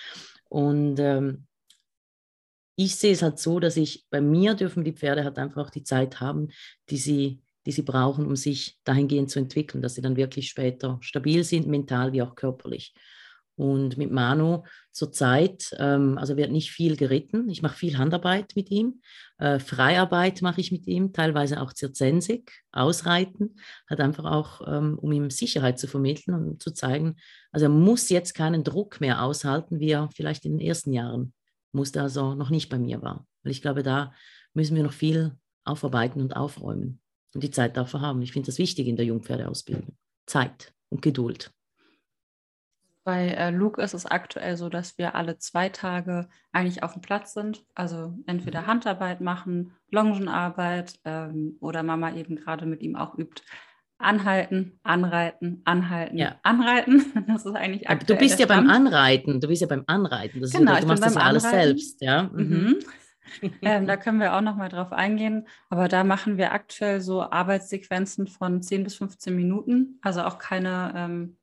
[0.48, 1.46] Und ähm,
[2.76, 5.70] ich sehe es halt so, dass ich, bei mir dürfen die Pferde halt einfach auch
[5.70, 6.48] die Zeit haben,
[6.90, 10.98] die sie, die sie brauchen, um sich dahingehend zu entwickeln, dass sie dann wirklich später
[11.00, 12.94] stabil sind, mental wie auch körperlich.
[13.56, 17.48] Und mit Manu zurzeit, ähm, also wird nicht viel geritten.
[17.48, 19.00] Ich mache viel Handarbeit mit ihm.
[19.38, 23.58] Äh, Freiarbeit mache ich mit ihm, teilweise auch zirzensig, ausreiten.
[23.88, 27.16] Hat einfach auch, ähm, um ihm Sicherheit zu vermitteln und zu zeigen,
[27.50, 31.32] also er muss jetzt keinen Druck mehr aushalten, wie er vielleicht in den ersten Jahren
[31.72, 33.26] musste, also noch nicht bei mir war.
[33.42, 34.12] Weil ich glaube, da
[34.52, 37.00] müssen wir noch viel aufarbeiten und aufräumen.
[37.34, 38.22] Und die Zeit dafür haben.
[38.22, 39.96] Ich finde das wichtig in der Jungpferdeausbildung.
[40.26, 41.50] Zeit und Geduld.
[43.06, 47.02] Bei äh, Luke ist es aktuell so, dass wir alle zwei Tage eigentlich auf dem
[47.02, 47.64] Platz sind.
[47.76, 48.66] Also entweder mhm.
[48.66, 53.44] Handarbeit machen, Longenarbeit ähm, oder Mama eben gerade mit ihm auch übt.
[53.98, 56.34] Anhalten, anreiten, anhalten, ja.
[56.42, 57.12] anreiten.
[57.28, 58.18] Das ist eigentlich aktuell.
[58.18, 59.40] Du bist ja beim Anreiten.
[59.40, 60.40] Du bist ja beim Anreiten.
[60.40, 62.24] Das genau, ist, du machst das ja alles selbst, ja.
[62.24, 62.40] Mhm.
[62.40, 62.78] mhm.
[63.62, 65.46] ähm, da können wir auch noch mal drauf eingehen.
[65.70, 70.00] Aber da machen wir aktuell so Arbeitssequenzen von 10 bis 15 Minuten.
[70.02, 71.36] Also auch keine ähm,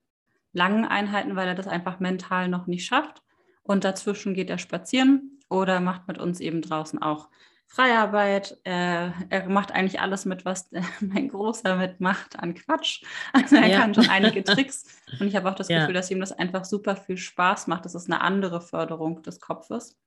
[0.53, 3.21] langen Einheiten, weil er das einfach mental noch nicht schafft.
[3.63, 7.29] Und dazwischen geht er spazieren oder macht mit uns eben draußen auch
[7.67, 8.59] Freiarbeit.
[8.65, 13.03] Äh, er macht eigentlich alles mit, was mein Großer mitmacht an Quatsch.
[13.31, 13.79] Also er ja.
[13.79, 15.01] kann schon einige Tricks.
[15.19, 15.79] Und ich habe auch das ja.
[15.79, 17.85] Gefühl, dass ihm das einfach super viel Spaß macht.
[17.85, 19.97] Das ist eine andere Förderung des Kopfes.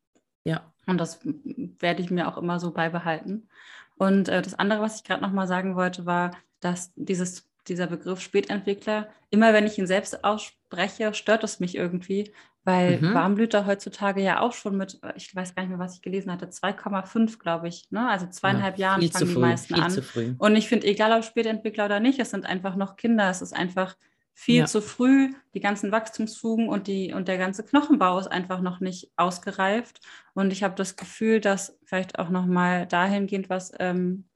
[0.45, 0.73] Ja.
[0.87, 3.49] Und das werde ich mir auch immer so beibehalten.
[3.97, 6.31] Und äh, das andere, was ich gerade noch mal sagen wollte, war,
[6.61, 12.33] dass dieses dieser Begriff Spätentwickler, immer wenn ich ihn selbst ausspreche, stört es mich irgendwie,
[12.65, 13.15] weil mhm.
[13.15, 16.47] Warmblüter heutzutage ja auch schon mit, ich weiß gar nicht mehr, was ich gelesen hatte,
[16.47, 18.09] 2,5, glaube ich, ne?
[18.09, 20.37] also zweieinhalb ja, Jahren fangen die meisten an.
[20.39, 23.55] Und ich finde, egal ob Spätentwickler oder nicht, es sind einfach noch Kinder, es ist
[23.55, 23.97] einfach
[24.39, 24.67] viel ja.
[24.67, 25.33] zu früh.
[25.55, 30.01] Die ganzen Wachstumsfugen und, die, und der ganze Knochenbau ist einfach noch nicht ausgereift.
[30.35, 34.29] Und ich habe das Gefühl, dass vielleicht auch nochmal dahingehend was ähm,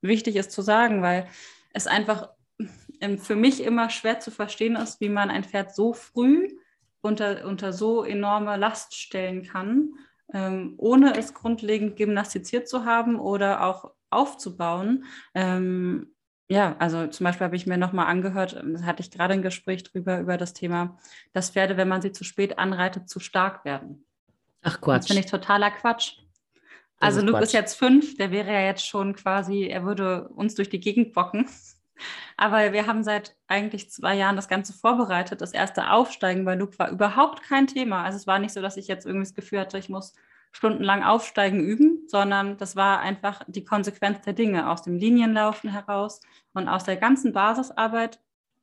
[0.00, 1.26] wichtig ist zu sagen, weil
[1.72, 2.28] es einfach
[3.00, 6.48] ähm, für mich immer schwer zu verstehen ist, wie man ein Pferd so früh
[7.00, 9.90] unter, unter so enorme Last stellen kann,
[10.32, 15.04] ähm, ohne es grundlegend gymnastiziert zu haben oder auch aufzubauen.
[15.34, 16.14] Ähm,
[16.50, 19.42] ja, also zum Beispiel habe ich mir nochmal angehört, ähm, da hatte ich gerade ein
[19.42, 20.98] Gespräch drüber, über das Thema,
[21.32, 24.06] dass Pferde, wenn man sie zu spät anreitet, zu stark werden.
[24.62, 25.00] Ach Quatsch.
[25.00, 26.16] Das finde ich totaler Quatsch.
[27.00, 27.44] Das also ist Luke Quatsch.
[27.48, 31.12] ist jetzt fünf, der wäre ja jetzt schon quasi, er würde uns durch die Gegend
[31.12, 31.48] bocken.
[32.36, 35.40] Aber wir haben seit eigentlich zwei Jahren das Ganze vorbereitet.
[35.40, 38.04] Das erste Aufsteigen bei Luke war überhaupt kein Thema.
[38.04, 40.14] Also es war nicht so, dass ich jetzt irgendwie das Gefühl hatte, ich muss
[40.52, 46.20] stundenlang Aufsteigen üben, sondern das war einfach die Konsequenz der Dinge aus dem Linienlaufen heraus
[46.54, 48.20] und aus der ganzen Basisarbeit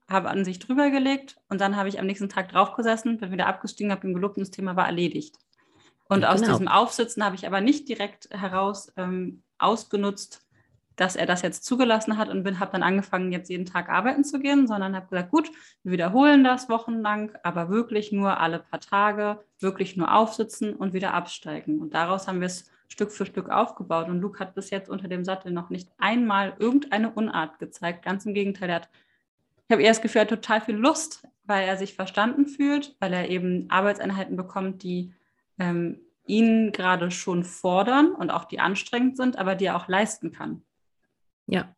[0.09, 3.47] habe an sich drüber gelegt und dann habe ich am nächsten Tag draufgesessen, bin wieder
[3.47, 5.37] abgestiegen, habe ihm gelobt und das Thema war erledigt.
[6.07, 6.33] Und ja, genau.
[6.33, 10.44] aus diesem Aufsitzen habe ich aber nicht direkt heraus ähm, ausgenutzt,
[10.95, 14.39] dass er das jetzt zugelassen hat und habe dann angefangen, jetzt jeden Tag arbeiten zu
[14.39, 15.51] gehen, sondern habe gesagt, gut,
[15.83, 21.13] wir wiederholen das wochenlang, aber wirklich nur alle paar Tage, wirklich nur aufsitzen und wieder
[21.13, 21.79] absteigen.
[21.79, 24.07] Und daraus haben wir es Stück für Stück aufgebaut.
[24.07, 28.05] Und Luke hat bis jetzt unter dem Sattel noch nicht einmal irgendeine Unart gezeigt.
[28.05, 28.89] Ganz im Gegenteil, er hat,
[29.67, 32.95] ich habe eher das Gefühl, er hat total viel Lust, weil er sich verstanden fühlt,
[32.99, 35.13] weil er eben Arbeitseinheiten bekommt, die
[35.59, 40.31] ähm, ihn gerade schon fordern und auch die anstrengend sind, aber die er auch leisten
[40.31, 40.63] kann.
[41.47, 41.75] Ja,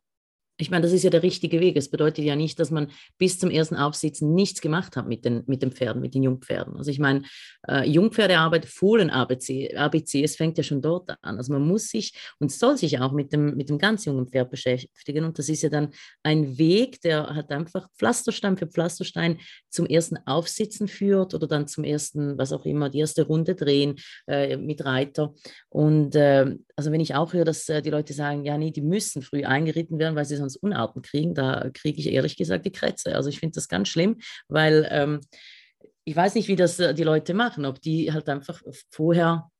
[0.60, 1.76] ich meine, das ist ja der richtige Weg.
[1.76, 5.44] Es bedeutet ja nicht, dass man bis zum ersten Aufsitzen nichts gemacht hat mit den,
[5.46, 6.76] mit den Pferden, mit den Jungpferden.
[6.76, 7.22] Also ich meine,
[7.68, 11.36] äh, Jungpferdearbeit, Fohlen-ABC, ABC, es fängt ja schon dort an.
[11.36, 14.50] Also man muss sich und soll sich auch mit dem, mit dem ganz jungen Pferd
[14.50, 15.24] beschäftigen.
[15.24, 15.90] Und das ist ja dann
[16.24, 19.38] ein Weg, der halt einfach Pflasterstein für Pflasterstein
[19.70, 23.94] zum ersten Aufsitzen führt oder dann zum ersten, was auch immer, die erste Runde drehen
[24.26, 25.34] äh, mit Reiter.
[25.68, 28.82] Und äh, also wenn ich auch höre, dass äh, die Leute sagen, ja, nee, die
[28.82, 32.70] müssen früh eingeritten werden, weil sie sonst Unarten kriegen, da kriege ich ehrlich gesagt die
[32.70, 33.16] Krätze.
[33.16, 35.20] Also ich finde das ganz schlimm, weil ähm,
[36.04, 39.50] ich weiß nicht, wie das äh, die Leute machen, ob die halt einfach vorher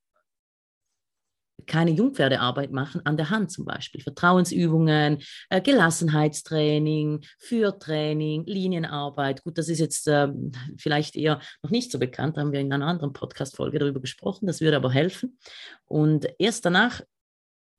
[1.67, 4.01] keine Jungpferdearbeit machen, an der Hand zum Beispiel.
[4.01, 5.19] Vertrauensübungen,
[5.51, 9.43] äh, Gelassenheitstraining, Führtraining, Linienarbeit.
[9.43, 10.29] Gut, das ist jetzt äh,
[10.77, 14.47] vielleicht eher noch nicht so bekannt, da haben wir in einer anderen Podcast-Folge darüber gesprochen,
[14.47, 15.39] das würde aber helfen.
[15.87, 17.03] Und erst danach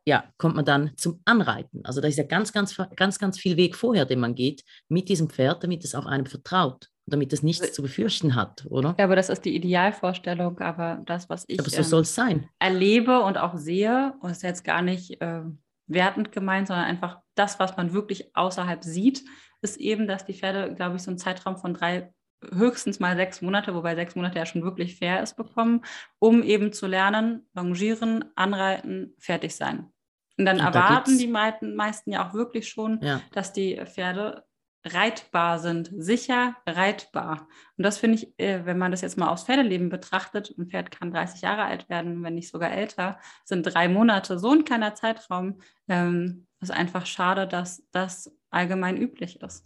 [0.09, 1.85] ja, kommt man dann zum Anreiten.
[1.85, 5.07] Also da ist ja ganz, ganz, ganz, ganz viel Weg vorher, den man geht mit
[5.07, 8.93] diesem Pferd, damit es auch einem vertraut damit es nichts zu befürchten hat, oder?
[8.99, 12.47] Ja, aber das ist die Idealvorstellung, aber das, was ich aber so es sein.
[12.59, 15.41] erlebe und auch sehe, und ist jetzt gar nicht äh,
[15.87, 19.23] wertend gemeint, sondern einfach das, was man wirklich außerhalb sieht,
[19.63, 22.13] ist eben, dass die Pferde, glaube ich, so einen Zeitraum von drei
[22.53, 25.81] höchstens mal sechs Monate, wobei sechs Monate ja schon wirklich fair ist, bekommen,
[26.19, 29.91] um eben zu lernen, longieren, anreiten, fertig sein.
[30.39, 33.21] Und dann und erwarten die meisten ja auch wirklich schon, ja.
[33.33, 34.45] dass die Pferde
[34.85, 37.49] reitbar sind, sicher reitbar.
[37.77, 40.91] Und das finde ich, äh, wenn man das jetzt mal aufs Pferdeleben betrachtet, ein Pferd
[40.91, 44.95] kann 30 Jahre alt werden, wenn nicht sogar älter, sind drei Monate so ein kleiner
[44.95, 45.59] Zeitraum.
[45.89, 49.65] Ähm, ist einfach schade, dass das allgemein üblich ist.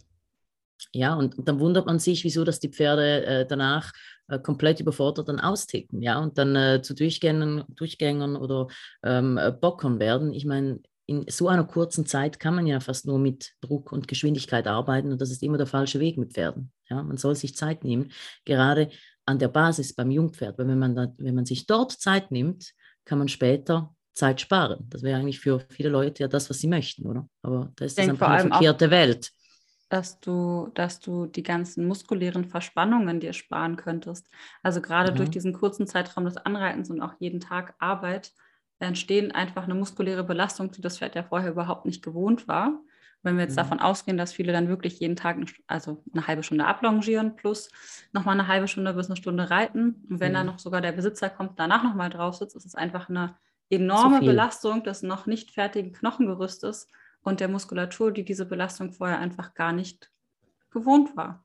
[0.92, 3.92] Ja, und dann wundert man sich, wieso dass die Pferde äh, danach
[4.28, 8.68] äh, komplett überfordert dann austicken, ja, und dann äh, zu Durchgängern, Durchgängern oder
[9.02, 10.32] ähm, äh, Bockern werden.
[10.32, 14.08] Ich meine, in so einer kurzen Zeit kann man ja fast nur mit Druck und
[14.08, 16.72] Geschwindigkeit arbeiten und das ist immer der falsche Weg mit Pferden.
[16.88, 18.10] Ja, man soll sich Zeit nehmen,
[18.44, 18.90] gerade
[19.26, 22.72] an der Basis beim Jungpferd, weil wenn man, da, wenn man sich dort Zeit nimmt,
[23.04, 24.86] kann man später Zeit sparen.
[24.88, 27.28] Das wäre eigentlich für viele Leute ja das, was sie möchten, oder?
[27.42, 29.30] Aber da ist das einfach eine verkehrte Welt
[29.88, 34.28] dass du, dass du die ganzen muskulären Verspannungen dir sparen könntest.
[34.62, 35.16] Also gerade mhm.
[35.16, 38.32] durch diesen kurzen Zeitraum des Anreitens und auch jeden Tag Arbeit
[38.78, 42.80] entstehen einfach eine muskuläre Belastung, die das Pferd ja vorher überhaupt nicht gewohnt war.
[43.22, 43.56] Wenn wir jetzt mhm.
[43.56, 47.70] davon ausgehen, dass viele dann wirklich jeden Tag eine, also eine halbe Stunde ablongieren plus
[48.12, 50.04] nochmal eine halbe Stunde bis eine Stunde reiten.
[50.10, 50.36] Und wenn mhm.
[50.36, 53.36] dann noch sogar der Besitzer kommt, danach nochmal drauf sitzt, ist es einfach eine
[53.70, 56.88] enorme Belastung des noch nicht fertigen Knochengerüstes
[57.24, 60.10] und der Muskulatur, die diese Belastung vorher einfach gar nicht
[60.70, 61.44] gewohnt war.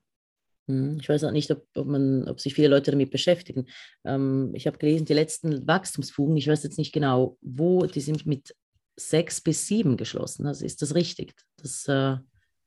[0.67, 3.65] Hm, ich weiß auch nicht, ob, ob, man, ob sich viele Leute damit beschäftigen.
[4.03, 8.27] Ähm, ich habe gelesen, die letzten Wachstumsfugen, ich weiß jetzt nicht genau, wo, die sind
[8.27, 8.55] mit
[8.95, 10.45] sechs bis sieben geschlossen.
[10.45, 11.33] Also ist das richtig?
[11.57, 12.17] Das, äh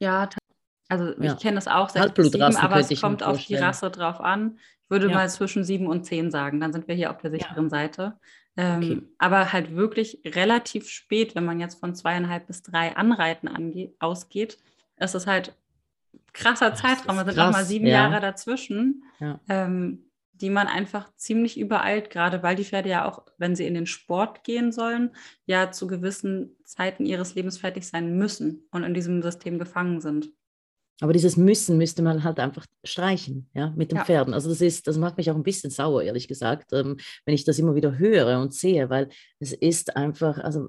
[0.01, 0.29] ja,
[0.89, 1.35] Also ja.
[1.35, 4.59] ich kenne das auch seit sieben, aber es kommt auf die Rasse drauf an.
[4.83, 5.15] Ich würde ja.
[5.15, 7.71] mal zwischen sieben und zehn sagen, dann sind wir hier auf der sicheren ja.
[7.71, 8.19] Seite.
[8.57, 9.03] Ähm, okay.
[9.19, 13.49] Aber halt wirklich relativ spät, wenn man jetzt von zweieinhalb bis drei Anreiten
[13.99, 14.59] ausgeht,
[14.99, 15.57] ist es halt
[16.33, 17.19] krasser Zeitraum.
[17.19, 19.05] Es sind krass, mal sieben Jahre dazwischen.
[19.49, 20.05] Ähm,
[20.43, 23.87] die man einfach ziemlich übereilt, gerade weil die Pferde ja auch, wenn sie in den
[23.87, 25.15] Sport gehen sollen,
[25.47, 30.31] ja zu gewissen Zeiten ihres Lebens fertig sein müssen und in diesem System gefangen sind.
[31.03, 34.05] Aber dieses Müssen müsste man halt einfach streichen, ja, mit den ja.
[34.05, 34.35] Pferden.
[34.35, 37.45] Also das ist, das macht mich auch ein bisschen sauer, ehrlich gesagt, ähm, wenn ich
[37.45, 39.09] das immer wieder höre und sehe, weil
[39.41, 40.69] es ist einfach, also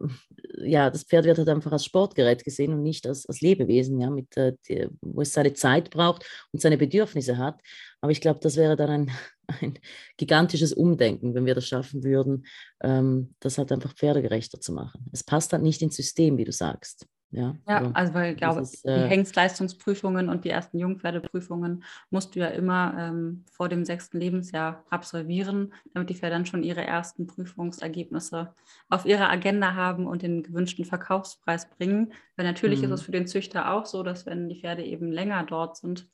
[0.58, 4.10] ja, das Pferd wird halt einfach als Sportgerät gesehen und nicht als, als Lebewesen, ja,
[4.10, 7.62] mit, äh, die, wo es seine Zeit braucht und seine Bedürfnisse hat.
[8.02, 9.12] Aber ich glaube, das wäre dann ein,
[9.62, 9.78] ein
[10.18, 12.48] gigantisches Umdenken, wenn wir das schaffen würden,
[12.82, 15.06] ähm, das halt einfach pferdegerechter zu machen.
[15.12, 17.06] Es passt halt nicht ins System, wie du sagst.
[17.34, 21.84] Ja, ja also, also weil ich glaube, ist, äh, die Hengstleistungsprüfungen und die ersten Jungpferdeprüfungen
[22.12, 26.64] musst du ja immer ähm, vor dem sechsten Lebensjahr absolvieren, damit die Pferde dann schon
[26.64, 28.54] ihre ersten Prüfungsergebnisse
[28.90, 32.14] auf ihrer Agenda haben und den gewünschten Verkaufspreis bringen.
[32.36, 32.86] Weil natürlich mhm.
[32.86, 36.08] ist es für den Züchter auch so, dass wenn die Pferde eben länger dort sind,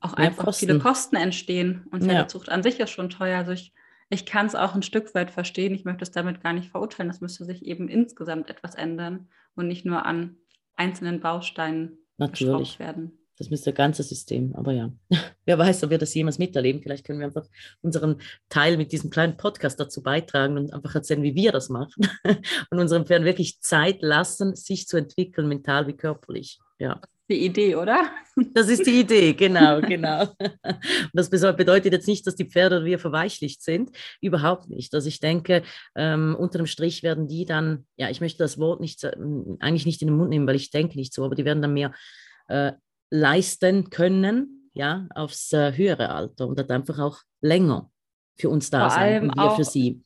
[0.00, 0.66] auch Mehr einfach Kosten.
[0.66, 1.86] viele Kosten entstehen.
[1.90, 2.54] Und Pferdezucht ja.
[2.54, 3.38] an sich ist schon teuer.
[3.38, 3.72] Also ich,
[4.08, 5.74] ich kann es auch ein Stück weit verstehen.
[5.74, 7.08] Ich möchte es damit gar nicht verurteilen.
[7.08, 10.36] Das müsste sich eben insgesamt etwas ändern und nicht nur an
[10.76, 12.78] einzelnen Bausteinen Natürlich.
[12.78, 13.18] werden.
[13.36, 14.92] Das müsste das ganze System, aber ja,
[15.44, 16.80] wer weiß, ob wir das jemals miterleben.
[16.82, 17.46] Vielleicht können wir einfach
[17.82, 22.08] unseren Teil mit diesem kleinen Podcast dazu beitragen und einfach erzählen, wie wir das machen
[22.70, 26.60] und unseren Pferden wirklich Zeit lassen, sich zu entwickeln, mental wie körperlich.
[26.78, 28.10] Ja die Idee, oder?
[28.52, 30.22] Das ist die Idee, genau, genau.
[30.22, 34.94] Und das bedeutet jetzt nicht, dass die Pferde oder wir verweichlicht sind, überhaupt nicht.
[34.94, 35.62] Also ich denke,
[35.94, 39.16] ähm, unter dem Strich werden die dann, ja, ich möchte das Wort nicht, äh,
[39.60, 41.74] eigentlich nicht in den Mund nehmen, weil ich denke nicht so, aber die werden dann
[41.74, 41.92] mehr
[42.48, 42.72] äh,
[43.10, 47.90] leisten können, ja, aufs äh, höhere Alter und dann einfach auch länger
[48.36, 50.02] für uns da Vor sein und wir für sie.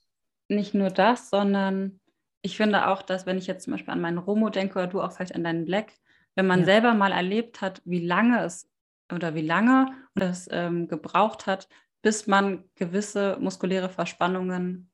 [0.49, 2.01] Nicht nur das, sondern
[2.43, 5.01] ich finde auch, dass wenn ich jetzt zum Beispiel an meinen Romo denke oder du
[5.01, 5.93] auch vielleicht an deinen Black,
[6.39, 6.67] wenn man ja.
[6.67, 8.71] selber mal erlebt hat, wie lange es
[9.13, 11.69] oder wie lange es ähm, gebraucht hat,
[12.01, 14.89] bis man gewisse muskuläre Verspannungen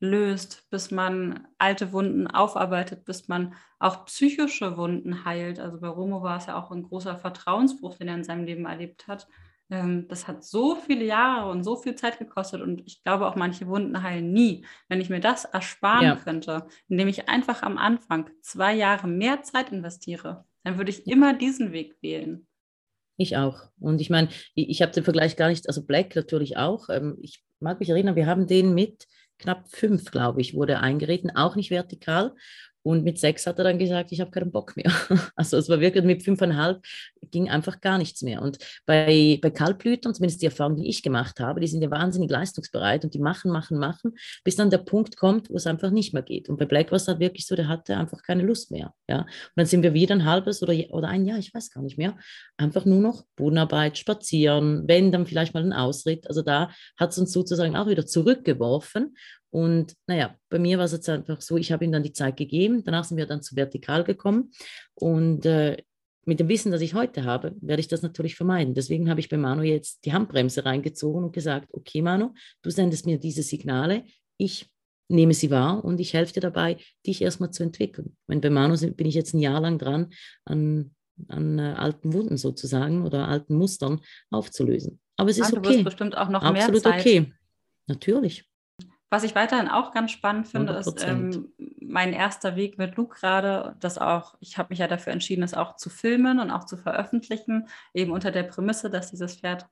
[0.00, 5.60] löst, bis man alte Wunden aufarbeitet, bis man auch psychische Wunden heilt.
[5.60, 8.66] Also bei Romo war es ja auch ein großer Vertrauensbruch, den er in seinem Leben
[8.66, 9.28] erlebt hat.
[9.70, 13.36] Ähm, das hat so viele Jahre und so viel Zeit gekostet und ich glaube auch
[13.36, 14.66] manche Wunden heilen nie.
[14.88, 16.16] Wenn ich mir das ersparen ja.
[16.16, 21.34] könnte, indem ich einfach am Anfang zwei Jahre mehr Zeit investiere, dann würde ich immer
[21.34, 22.46] diesen Weg wählen.
[23.16, 23.68] Ich auch.
[23.80, 26.88] Und ich meine, ich, ich habe den Vergleich gar nicht, also Black natürlich auch.
[26.88, 29.06] Ähm, ich mag mich erinnern, wir haben den mit
[29.38, 32.34] knapp fünf, glaube ich, wurde eingeritten, auch nicht vertikal.
[32.82, 34.92] Und mit sechs hat er dann gesagt, ich habe keinen Bock mehr.
[35.36, 36.82] Also es war wirklich mit fünfeinhalb
[37.30, 38.42] ging einfach gar nichts mehr.
[38.42, 42.30] Und bei, bei Kaltblütern, zumindest die Erfahrung, die ich gemacht habe, die sind ja wahnsinnig
[42.30, 46.14] leistungsbereit und die machen, machen, machen, bis dann der Punkt kommt, wo es einfach nicht
[46.14, 46.48] mehr geht.
[46.48, 48.94] Und bei Black war wirklich so, der hatte einfach keine Lust mehr.
[49.08, 49.20] Ja?
[49.20, 51.98] Und dann sind wir wieder ein halbes oder, oder ein Jahr, ich weiß gar nicht
[51.98, 52.16] mehr,
[52.56, 56.26] einfach nur noch Bodenarbeit, spazieren, wenn dann vielleicht mal ein Ausritt.
[56.28, 59.16] Also da hat es uns sozusagen auch wieder zurückgeworfen.
[59.50, 62.36] Und naja, bei mir war es jetzt einfach so, ich habe ihm dann die Zeit
[62.36, 64.50] gegeben, danach sind wir dann zu vertikal gekommen
[64.94, 65.78] und äh,
[66.26, 68.74] mit dem Wissen, das ich heute habe, werde ich das natürlich vermeiden.
[68.74, 73.06] Deswegen habe ich bei Manu jetzt die Handbremse reingezogen und gesagt, okay Manu, du sendest
[73.06, 74.04] mir diese Signale,
[74.36, 74.68] ich
[75.08, 78.14] nehme sie wahr und ich helfe dir dabei, dich erstmal zu entwickeln.
[78.26, 80.10] Wenn bei Manu bin ich jetzt ein Jahr lang dran,
[80.44, 80.94] an,
[81.28, 85.00] an äh, alten Wunden sozusagen oder alten Mustern aufzulösen.
[85.16, 85.62] Aber es ist okay.
[85.62, 87.00] Du wirst bestimmt auch noch Absolut mehr Zeit.
[87.00, 87.32] okay.
[87.86, 88.44] Natürlich.
[89.10, 90.78] Was ich weiterhin auch ganz spannend finde, 100%.
[90.78, 95.12] ist ähm, mein erster Weg mit Luke gerade, das auch, ich habe mich ja dafür
[95.12, 99.36] entschieden, das auch zu filmen und auch zu veröffentlichen, eben unter der Prämisse, dass dieses
[99.36, 99.66] Pferd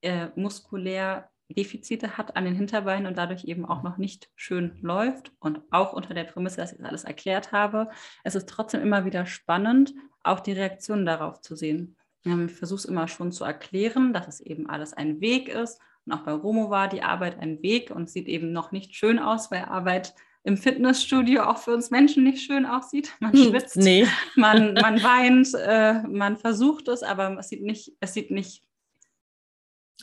[0.00, 5.32] äh, muskulär Defizite hat an den Hinterbeinen und dadurch eben auch noch nicht schön läuft
[5.38, 7.90] und auch unter der Prämisse, dass ich das alles erklärt habe.
[8.24, 11.96] Es ist trotzdem immer wieder spannend, auch die Reaktionen darauf zu sehen.
[12.24, 16.12] Ich versuche es immer schon zu erklären, dass es eben alles ein Weg ist und
[16.12, 19.50] auch bei Romo war die Arbeit ein Weg und sieht eben noch nicht schön aus,
[19.50, 23.12] weil Arbeit im Fitnessstudio auch für uns Menschen nicht schön aussieht.
[23.20, 24.06] Man hm, schwitzt, nee.
[24.36, 28.64] man, man weint, äh, man versucht es, aber es sieht nicht, es sieht nicht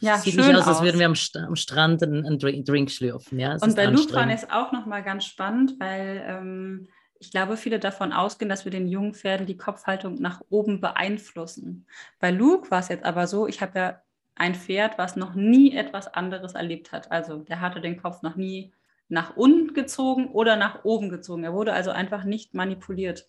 [0.02, 2.90] ja, Sieht schön nicht aus, aus, als würden wir am, am Strand einen, einen, Drink,
[2.90, 3.38] schlürfen.
[3.38, 6.88] Ja, und bei Lufran ist auch nochmal ganz spannend, weil ähm,
[7.20, 11.86] ich glaube, viele davon ausgehen, dass wir den jungen Pferden die Kopfhaltung nach oben beeinflussen.
[12.20, 14.02] Bei Luke war es jetzt aber so, ich habe ja
[14.36, 17.12] ein Pferd, was noch nie etwas anderes erlebt hat.
[17.12, 18.74] Also der hatte den Kopf noch nie
[19.10, 21.44] nach unten gezogen oder nach oben gezogen.
[21.44, 23.28] Er wurde also einfach nicht manipuliert.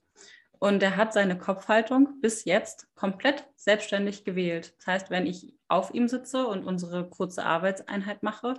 [0.58, 4.74] Und er hat seine Kopfhaltung bis jetzt komplett selbstständig gewählt.
[4.76, 8.54] Das heißt, wenn ich auf ihm sitze und unsere kurze Arbeitseinheit mache,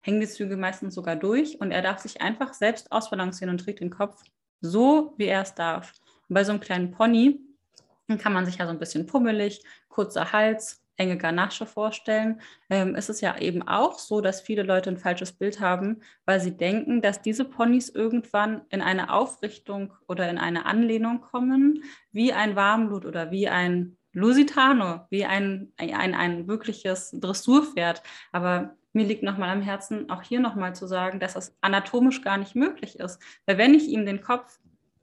[0.00, 3.80] hängen die Züge meistens sogar durch und er darf sich einfach selbst ausbalancieren und trägt
[3.80, 4.22] den Kopf
[4.62, 5.92] so, wie er es darf.
[6.28, 7.40] Und bei so einem kleinen Pony
[8.18, 13.10] kann man sich ja so ein bisschen pummelig, kurzer Hals, enge Ganache vorstellen, ähm, ist
[13.10, 17.02] es ja eben auch so, dass viele Leute ein falsches Bild haben, weil sie denken,
[17.02, 23.06] dass diese Ponys irgendwann in eine Aufrichtung oder in eine Anlehnung kommen, wie ein Warmblut
[23.06, 28.02] oder wie ein Lusitano, wie ein, ein, ein wirkliches Dressurpferd.
[28.30, 32.36] Aber mir liegt nochmal am Herzen, auch hier nochmal zu sagen, dass das anatomisch gar
[32.36, 33.20] nicht möglich ist.
[33.46, 34.58] Weil wenn ich ihm den Kopf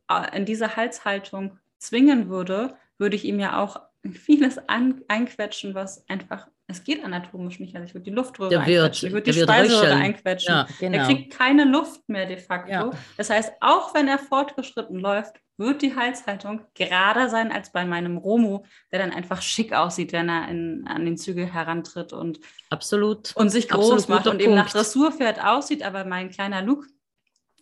[0.10, 6.08] äh, in diese Halshaltung zwingen würde, würde ich ihm ja auch vieles an, einquetschen, was
[6.08, 7.76] einfach, es geht anatomisch nicht.
[7.76, 10.54] Also ich würde die Luftröhre der einquetschen, ich würde die Speiseröhre einquetschen.
[10.54, 10.98] Ja, genau.
[10.98, 12.72] Er kriegt keine Luft mehr de facto.
[12.72, 12.92] Ja.
[13.18, 18.18] Das heißt, auch wenn er fortgeschritten läuft, wird die Halshaltung gerader sein als bei meinem
[18.18, 23.36] Romo, der dann einfach schick aussieht, wenn er in, an den Zügel herantritt und, Absolut.
[23.36, 24.44] und sich groß Absolut macht und Punkt.
[24.44, 25.84] eben nach Dressurpferd aussieht.
[25.84, 26.88] Aber mein kleiner Luke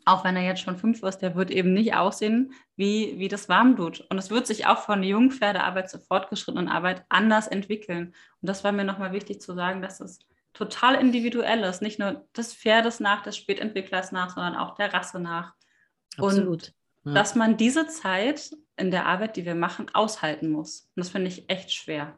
[0.07, 3.49] auch wenn er jetzt schon fünf ist, der wird eben nicht aussehen wie, wie das
[3.49, 4.05] Warmblut.
[4.09, 8.13] Und es wird sich auch von Jungpferdearbeit zur fortgeschrittenen Arbeit anders entwickeln.
[8.41, 10.19] Und das war mir nochmal wichtig zu sagen, dass es
[10.53, 11.81] total individuell ist.
[11.81, 15.53] Nicht nur des Pferdes nach, des Spätentwicklers nach, sondern auch der Rasse nach.
[16.17, 16.73] Absolut.
[17.03, 17.13] Und ja.
[17.13, 20.89] dass man diese Zeit in der Arbeit, die wir machen, aushalten muss.
[20.95, 22.17] Und das finde ich echt schwer.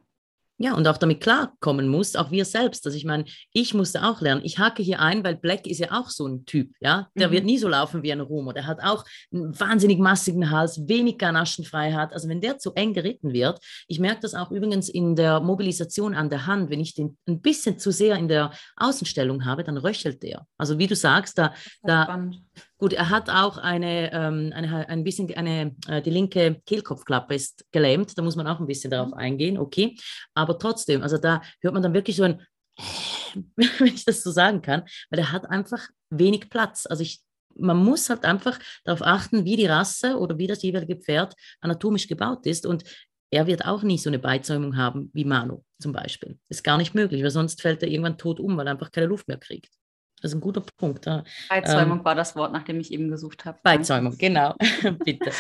[0.62, 2.86] Ja, und auch damit klarkommen muss, auch wir selbst.
[2.86, 4.42] Also ich meine, ich musste auch lernen.
[4.44, 7.08] Ich hacke hier ein, weil Black ist ja auch so ein Typ, ja.
[7.16, 7.32] Der mhm.
[7.32, 8.52] wird nie so laufen wie ein Romo.
[8.52, 12.12] Der hat auch einen wahnsinnig massigen Hals, wenig Ganaschenfreiheit.
[12.12, 16.14] Also wenn der zu eng geritten wird, ich merke das auch übrigens in der Mobilisation
[16.14, 19.78] an der Hand, wenn ich den ein bisschen zu sehr in der Außenstellung habe, dann
[19.78, 20.46] röchelt der.
[20.58, 22.42] Also wie du sagst, da, da spannend.
[22.80, 27.66] Gut, er hat auch eine, ähm, eine ein bisschen eine, äh, die linke Kehlkopfklappe ist
[27.72, 29.16] gelähmt, da muss man auch ein bisschen darauf mhm.
[29.16, 29.98] eingehen, okay.
[30.34, 32.42] Aber trotzdem, also da hört man dann wirklich so ein,
[33.58, 36.88] wenn ich das so sagen kann, weil er hat einfach wenig Platz.
[36.90, 37.20] Also ich,
[37.54, 42.08] man muss halt einfach darauf achten, wie die Rasse oder wie das jeweilige Pferd anatomisch
[42.08, 42.66] gebaut ist.
[42.66, 42.86] Und
[43.30, 46.40] er wird auch nie so eine Beizäumung haben wie Manu zum Beispiel.
[46.48, 49.08] Ist gar nicht möglich, weil sonst fällt er irgendwann tot um, weil er einfach keine
[49.08, 49.79] Luft mehr kriegt.
[50.22, 51.06] Das ist ein guter Punkt.
[51.50, 53.58] Beizäumung ähm, war das Wort, nach dem ich eben gesucht habe.
[53.64, 54.56] Beizäumung, genau.
[55.06, 55.32] Bitte.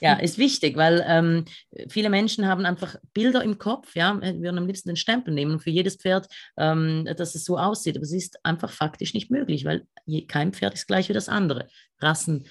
[0.00, 1.44] Ja, ist wichtig, weil ähm,
[1.88, 5.60] viele Menschen haben einfach Bilder im Kopf, ja, wir würden am liebsten den Stempel nehmen
[5.60, 7.96] für jedes Pferd, ähm, dass es so aussieht.
[7.96, 11.28] Aber es ist einfach faktisch nicht möglich, weil je, kein Pferd ist gleich wie das
[11.28, 11.68] andere.
[12.00, 12.44] Rassen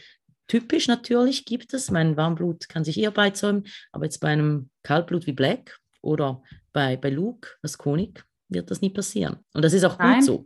[0.48, 1.92] typisch natürlich gibt es.
[1.92, 6.44] Mein Warmblut kann sich eher beizäumen, aber jetzt bei einem Kaltblut wie Black oder
[6.74, 9.38] bei, bei Luke, das Konig, wird das nie passieren.
[9.54, 10.18] Und das ist auch Nein.
[10.18, 10.46] gut so.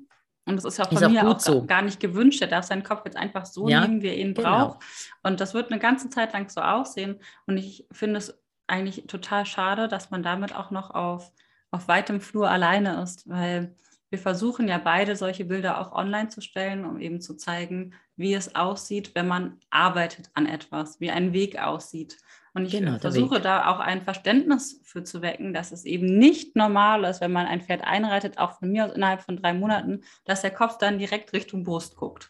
[0.50, 1.66] Und das ist ja auch von ist mir auch, auch so.
[1.66, 2.42] gar nicht gewünscht.
[2.42, 4.70] Er darf seinen Kopf jetzt einfach so ja, nehmen, wie er ihn genau.
[4.70, 4.80] braucht.
[5.24, 7.20] Und das wird eine ganze Zeit lang so aussehen.
[7.46, 11.32] Und ich finde es eigentlich total schade, dass man damit auch noch auf,
[11.72, 13.76] auf weitem Flur alleine ist, weil
[14.10, 18.34] wir versuchen ja beide solche Bilder auch online zu stellen, um eben zu zeigen, wie
[18.34, 22.18] es aussieht, wenn man arbeitet an etwas, wie ein Weg aussieht.
[22.54, 26.56] Und ich genau, versuche da auch ein Verständnis für zu wecken, dass es eben nicht
[26.56, 30.02] normal ist, wenn man ein Pferd einreitet, auch von mir aus innerhalb von drei Monaten,
[30.26, 32.30] dass der Kopf dann direkt Richtung Brust guckt.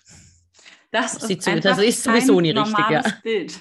[0.92, 3.04] Das, das ist, so, das ist sowieso nie richtig, ja.
[3.24, 3.60] Bild.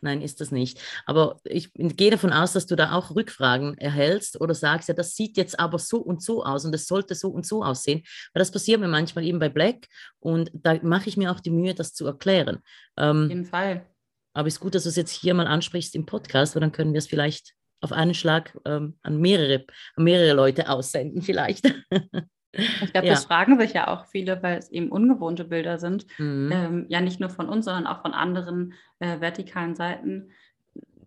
[0.00, 0.80] Nein, ist das nicht.
[1.04, 5.16] Aber ich gehe davon aus, dass du da auch Rückfragen erhältst oder sagst, ja, das
[5.16, 8.02] sieht jetzt aber so und so aus und es sollte so und so aussehen.
[8.32, 9.88] Weil das passiert mir manchmal eben bei Black
[10.20, 12.62] und da mache ich mir auch die Mühe, das zu erklären.
[12.96, 13.86] Ähm, Auf jeden Fall.
[14.36, 16.72] Aber es ist gut, dass du es jetzt hier mal ansprichst im Podcast, weil dann
[16.72, 19.64] können wir es vielleicht auf einen Schlag ähm, an, mehrere,
[19.96, 21.72] an mehrere Leute aussenden, vielleicht.
[22.58, 23.12] Ich glaube, ja.
[23.12, 26.06] das fragen sich ja auch viele, weil es eben ungewohnte Bilder sind.
[26.16, 26.50] Mhm.
[26.50, 30.30] Ähm, ja, nicht nur von uns, sondern auch von anderen äh, vertikalen Seiten.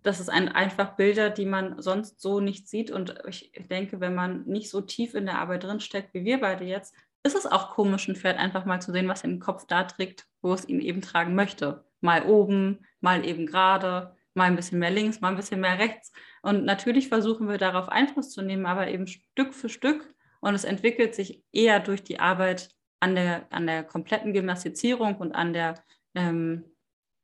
[0.03, 2.91] Das sind ein, einfach Bilder, die man sonst so nicht sieht.
[2.91, 6.65] Und ich denke, wenn man nicht so tief in der Arbeit drinsteckt, wie wir beide
[6.65, 9.85] jetzt, ist es auch komisch, ein Pferd einfach mal zu sehen, was im Kopf da
[9.85, 14.79] trägt, wo es ihn eben tragen möchte mal oben, mal eben gerade, mal ein bisschen
[14.79, 16.11] mehr links, mal ein bisschen mehr rechts.
[16.41, 20.13] Und natürlich versuchen wir darauf Einfluss zu nehmen, aber eben Stück für Stück.
[20.39, 22.69] Und es entwickelt sich eher durch die Arbeit
[22.99, 25.75] an der, an der kompletten Gymnastizierung und an der
[26.15, 26.65] ähm,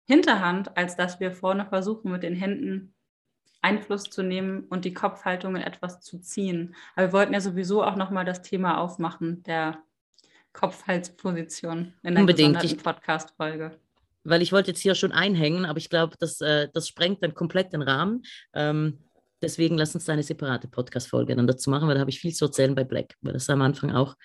[0.08, 2.94] Hinterhand, als dass wir vorne versuchen, mit den Händen
[3.62, 6.76] Einfluss zu nehmen und die Kopfhaltung in etwas zu ziehen.
[6.96, 9.80] Aber wir wollten ja sowieso auch nochmal das Thema aufmachen, der
[10.54, 12.84] Kopf-Hals-Position in der Unbedingt.
[12.84, 13.80] Podcast-Folge
[14.26, 17.34] weil ich wollte jetzt hier schon einhängen, aber ich glaube, das, äh, das sprengt dann
[17.34, 18.24] komplett den Rahmen.
[18.54, 19.00] Ähm,
[19.42, 22.34] deswegen lass uns da eine separate Podcast-Folge dann dazu machen, weil da habe ich viel
[22.34, 24.16] zu erzählen bei Black, weil das sah am Anfang auch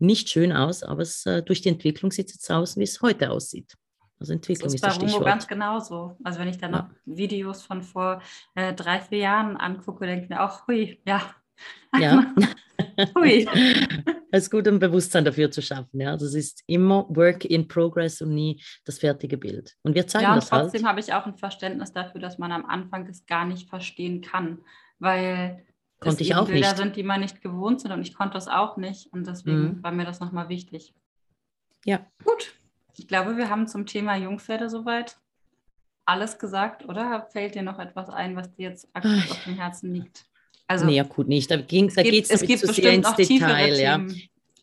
[0.00, 3.00] nicht schön aus, aber es, äh, durch die Entwicklung sieht es jetzt aus, wie es
[3.00, 3.74] heute aussieht.
[4.20, 6.16] Also Entwicklung das ist, ist bei Rumbo ganz genauso.
[6.24, 8.20] Also wenn ich dann noch Videos von vor
[8.56, 11.22] äh, drei, vier Jahren angucke, denke ich mir auch, hui, ja.
[11.98, 12.34] Ja.
[13.14, 13.46] hui.
[14.30, 16.00] Es ist gut, ein Bewusstsein dafür zu schaffen.
[16.00, 19.74] Ja, das ist immer Work in Progress und nie das fertige Bild.
[19.82, 20.64] Und wir zeigen ja, und das halt.
[20.64, 24.20] trotzdem habe ich auch ein Verständnis dafür, dass man am Anfang das gar nicht verstehen
[24.20, 24.58] kann,
[24.98, 25.64] weil
[26.00, 26.76] Konnte ich auch Bilder nicht.
[26.76, 29.10] sind, die man nicht gewohnt sind und ich konnte das auch nicht.
[29.12, 29.82] Und deswegen mhm.
[29.82, 30.94] war mir das nochmal wichtig.
[31.84, 32.06] Ja.
[32.22, 32.52] Gut.
[32.96, 35.16] Ich glaube, wir haben zum Thema Jungpferde soweit
[36.04, 37.28] alles gesagt, oder?
[37.32, 40.26] Fällt dir noch etwas ein, was dir jetzt aktuell auf dem Herzen liegt?
[40.68, 41.50] Also, nee, gut nicht.
[41.50, 43.80] Da, ging, da geht es gibt zu sehr ins Detail.
[43.80, 44.06] Ja.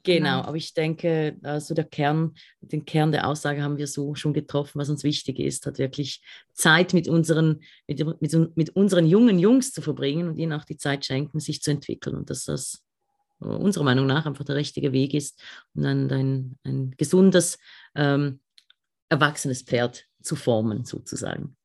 [0.03, 4.33] Genau, aber ich denke, also der Kern, den Kern der Aussage haben wir so schon
[4.33, 6.21] getroffen, was uns wichtig ist, hat wirklich
[6.53, 10.77] Zeit mit unseren, mit, mit, mit unseren jungen Jungs zu verbringen und ihnen auch die
[10.77, 12.15] Zeit schenken, sich zu entwickeln.
[12.15, 12.83] Und dass das
[13.39, 15.41] unserer Meinung nach einfach der richtige Weg ist,
[15.73, 17.57] um dann ein, ein gesundes,
[17.95, 18.41] ähm,
[19.09, 21.57] erwachsenes Pferd zu formen, sozusagen.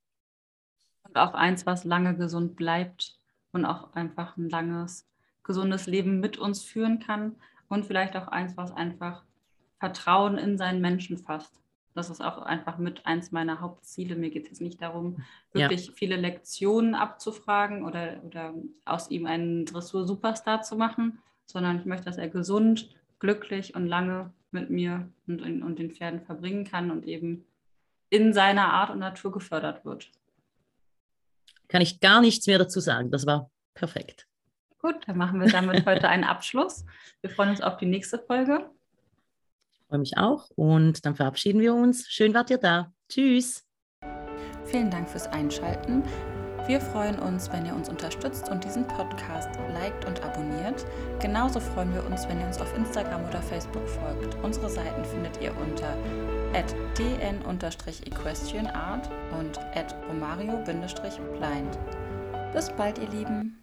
[1.03, 3.20] Und auch eins, was lange gesund bleibt
[3.51, 5.07] und auch einfach ein langes,
[5.43, 7.35] gesundes Leben mit uns führen kann
[7.67, 9.23] und vielleicht auch eins, was einfach
[9.79, 11.53] Vertrauen in seinen Menschen fasst.
[11.93, 14.15] Das ist auch einfach mit eins meiner Hauptziele.
[14.15, 15.93] Mir geht es jetzt nicht darum, wirklich ja.
[15.93, 18.53] viele Lektionen abzufragen oder, oder
[18.85, 24.31] aus ihm einen Dressur-Superstar zu machen, sondern ich möchte, dass er gesund, glücklich und lange
[24.51, 27.45] mit mir und, und den Pferden verbringen kann und eben
[28.09, 30.11] in seiner Art und Natur gefördert wird.
[31.71, 33.11] Kann ich gar nichts mehr dazu sagen.
[33.11, 34.27] Das war perfekt.
[34.79, 36.83] Gut, dann machen wir damit heute einen Abschluss.
[37.21, 38.69] Wir freuen uns auf die nächste Folge.
[39.71, 42.09] Ich freue mich auch und dann verabschieden wir uns.
[42.09, 42.91] Schön wart ihr da.
[43.07, 43.65] Tschüss.
[44.65, 46.03] Vielen Dank fürs Einschalten.
[46.67, 50.85] Wir freuen uns, wenn ihr uns unterstützt und diesen Podcast liked und abonniert.
[51.21, 54.35] Genauso freuen wir uns, wenn ihr uns auf Instagram oder Facebook folgt.
[54.43, 55.95] Unsere Seiten findet ihr unter
[56.97, 59.59] dn-equestrianart und
[60.09, 61.79] romario-blind.
[62.53, 63.60] Bis bald, ihr Lieben.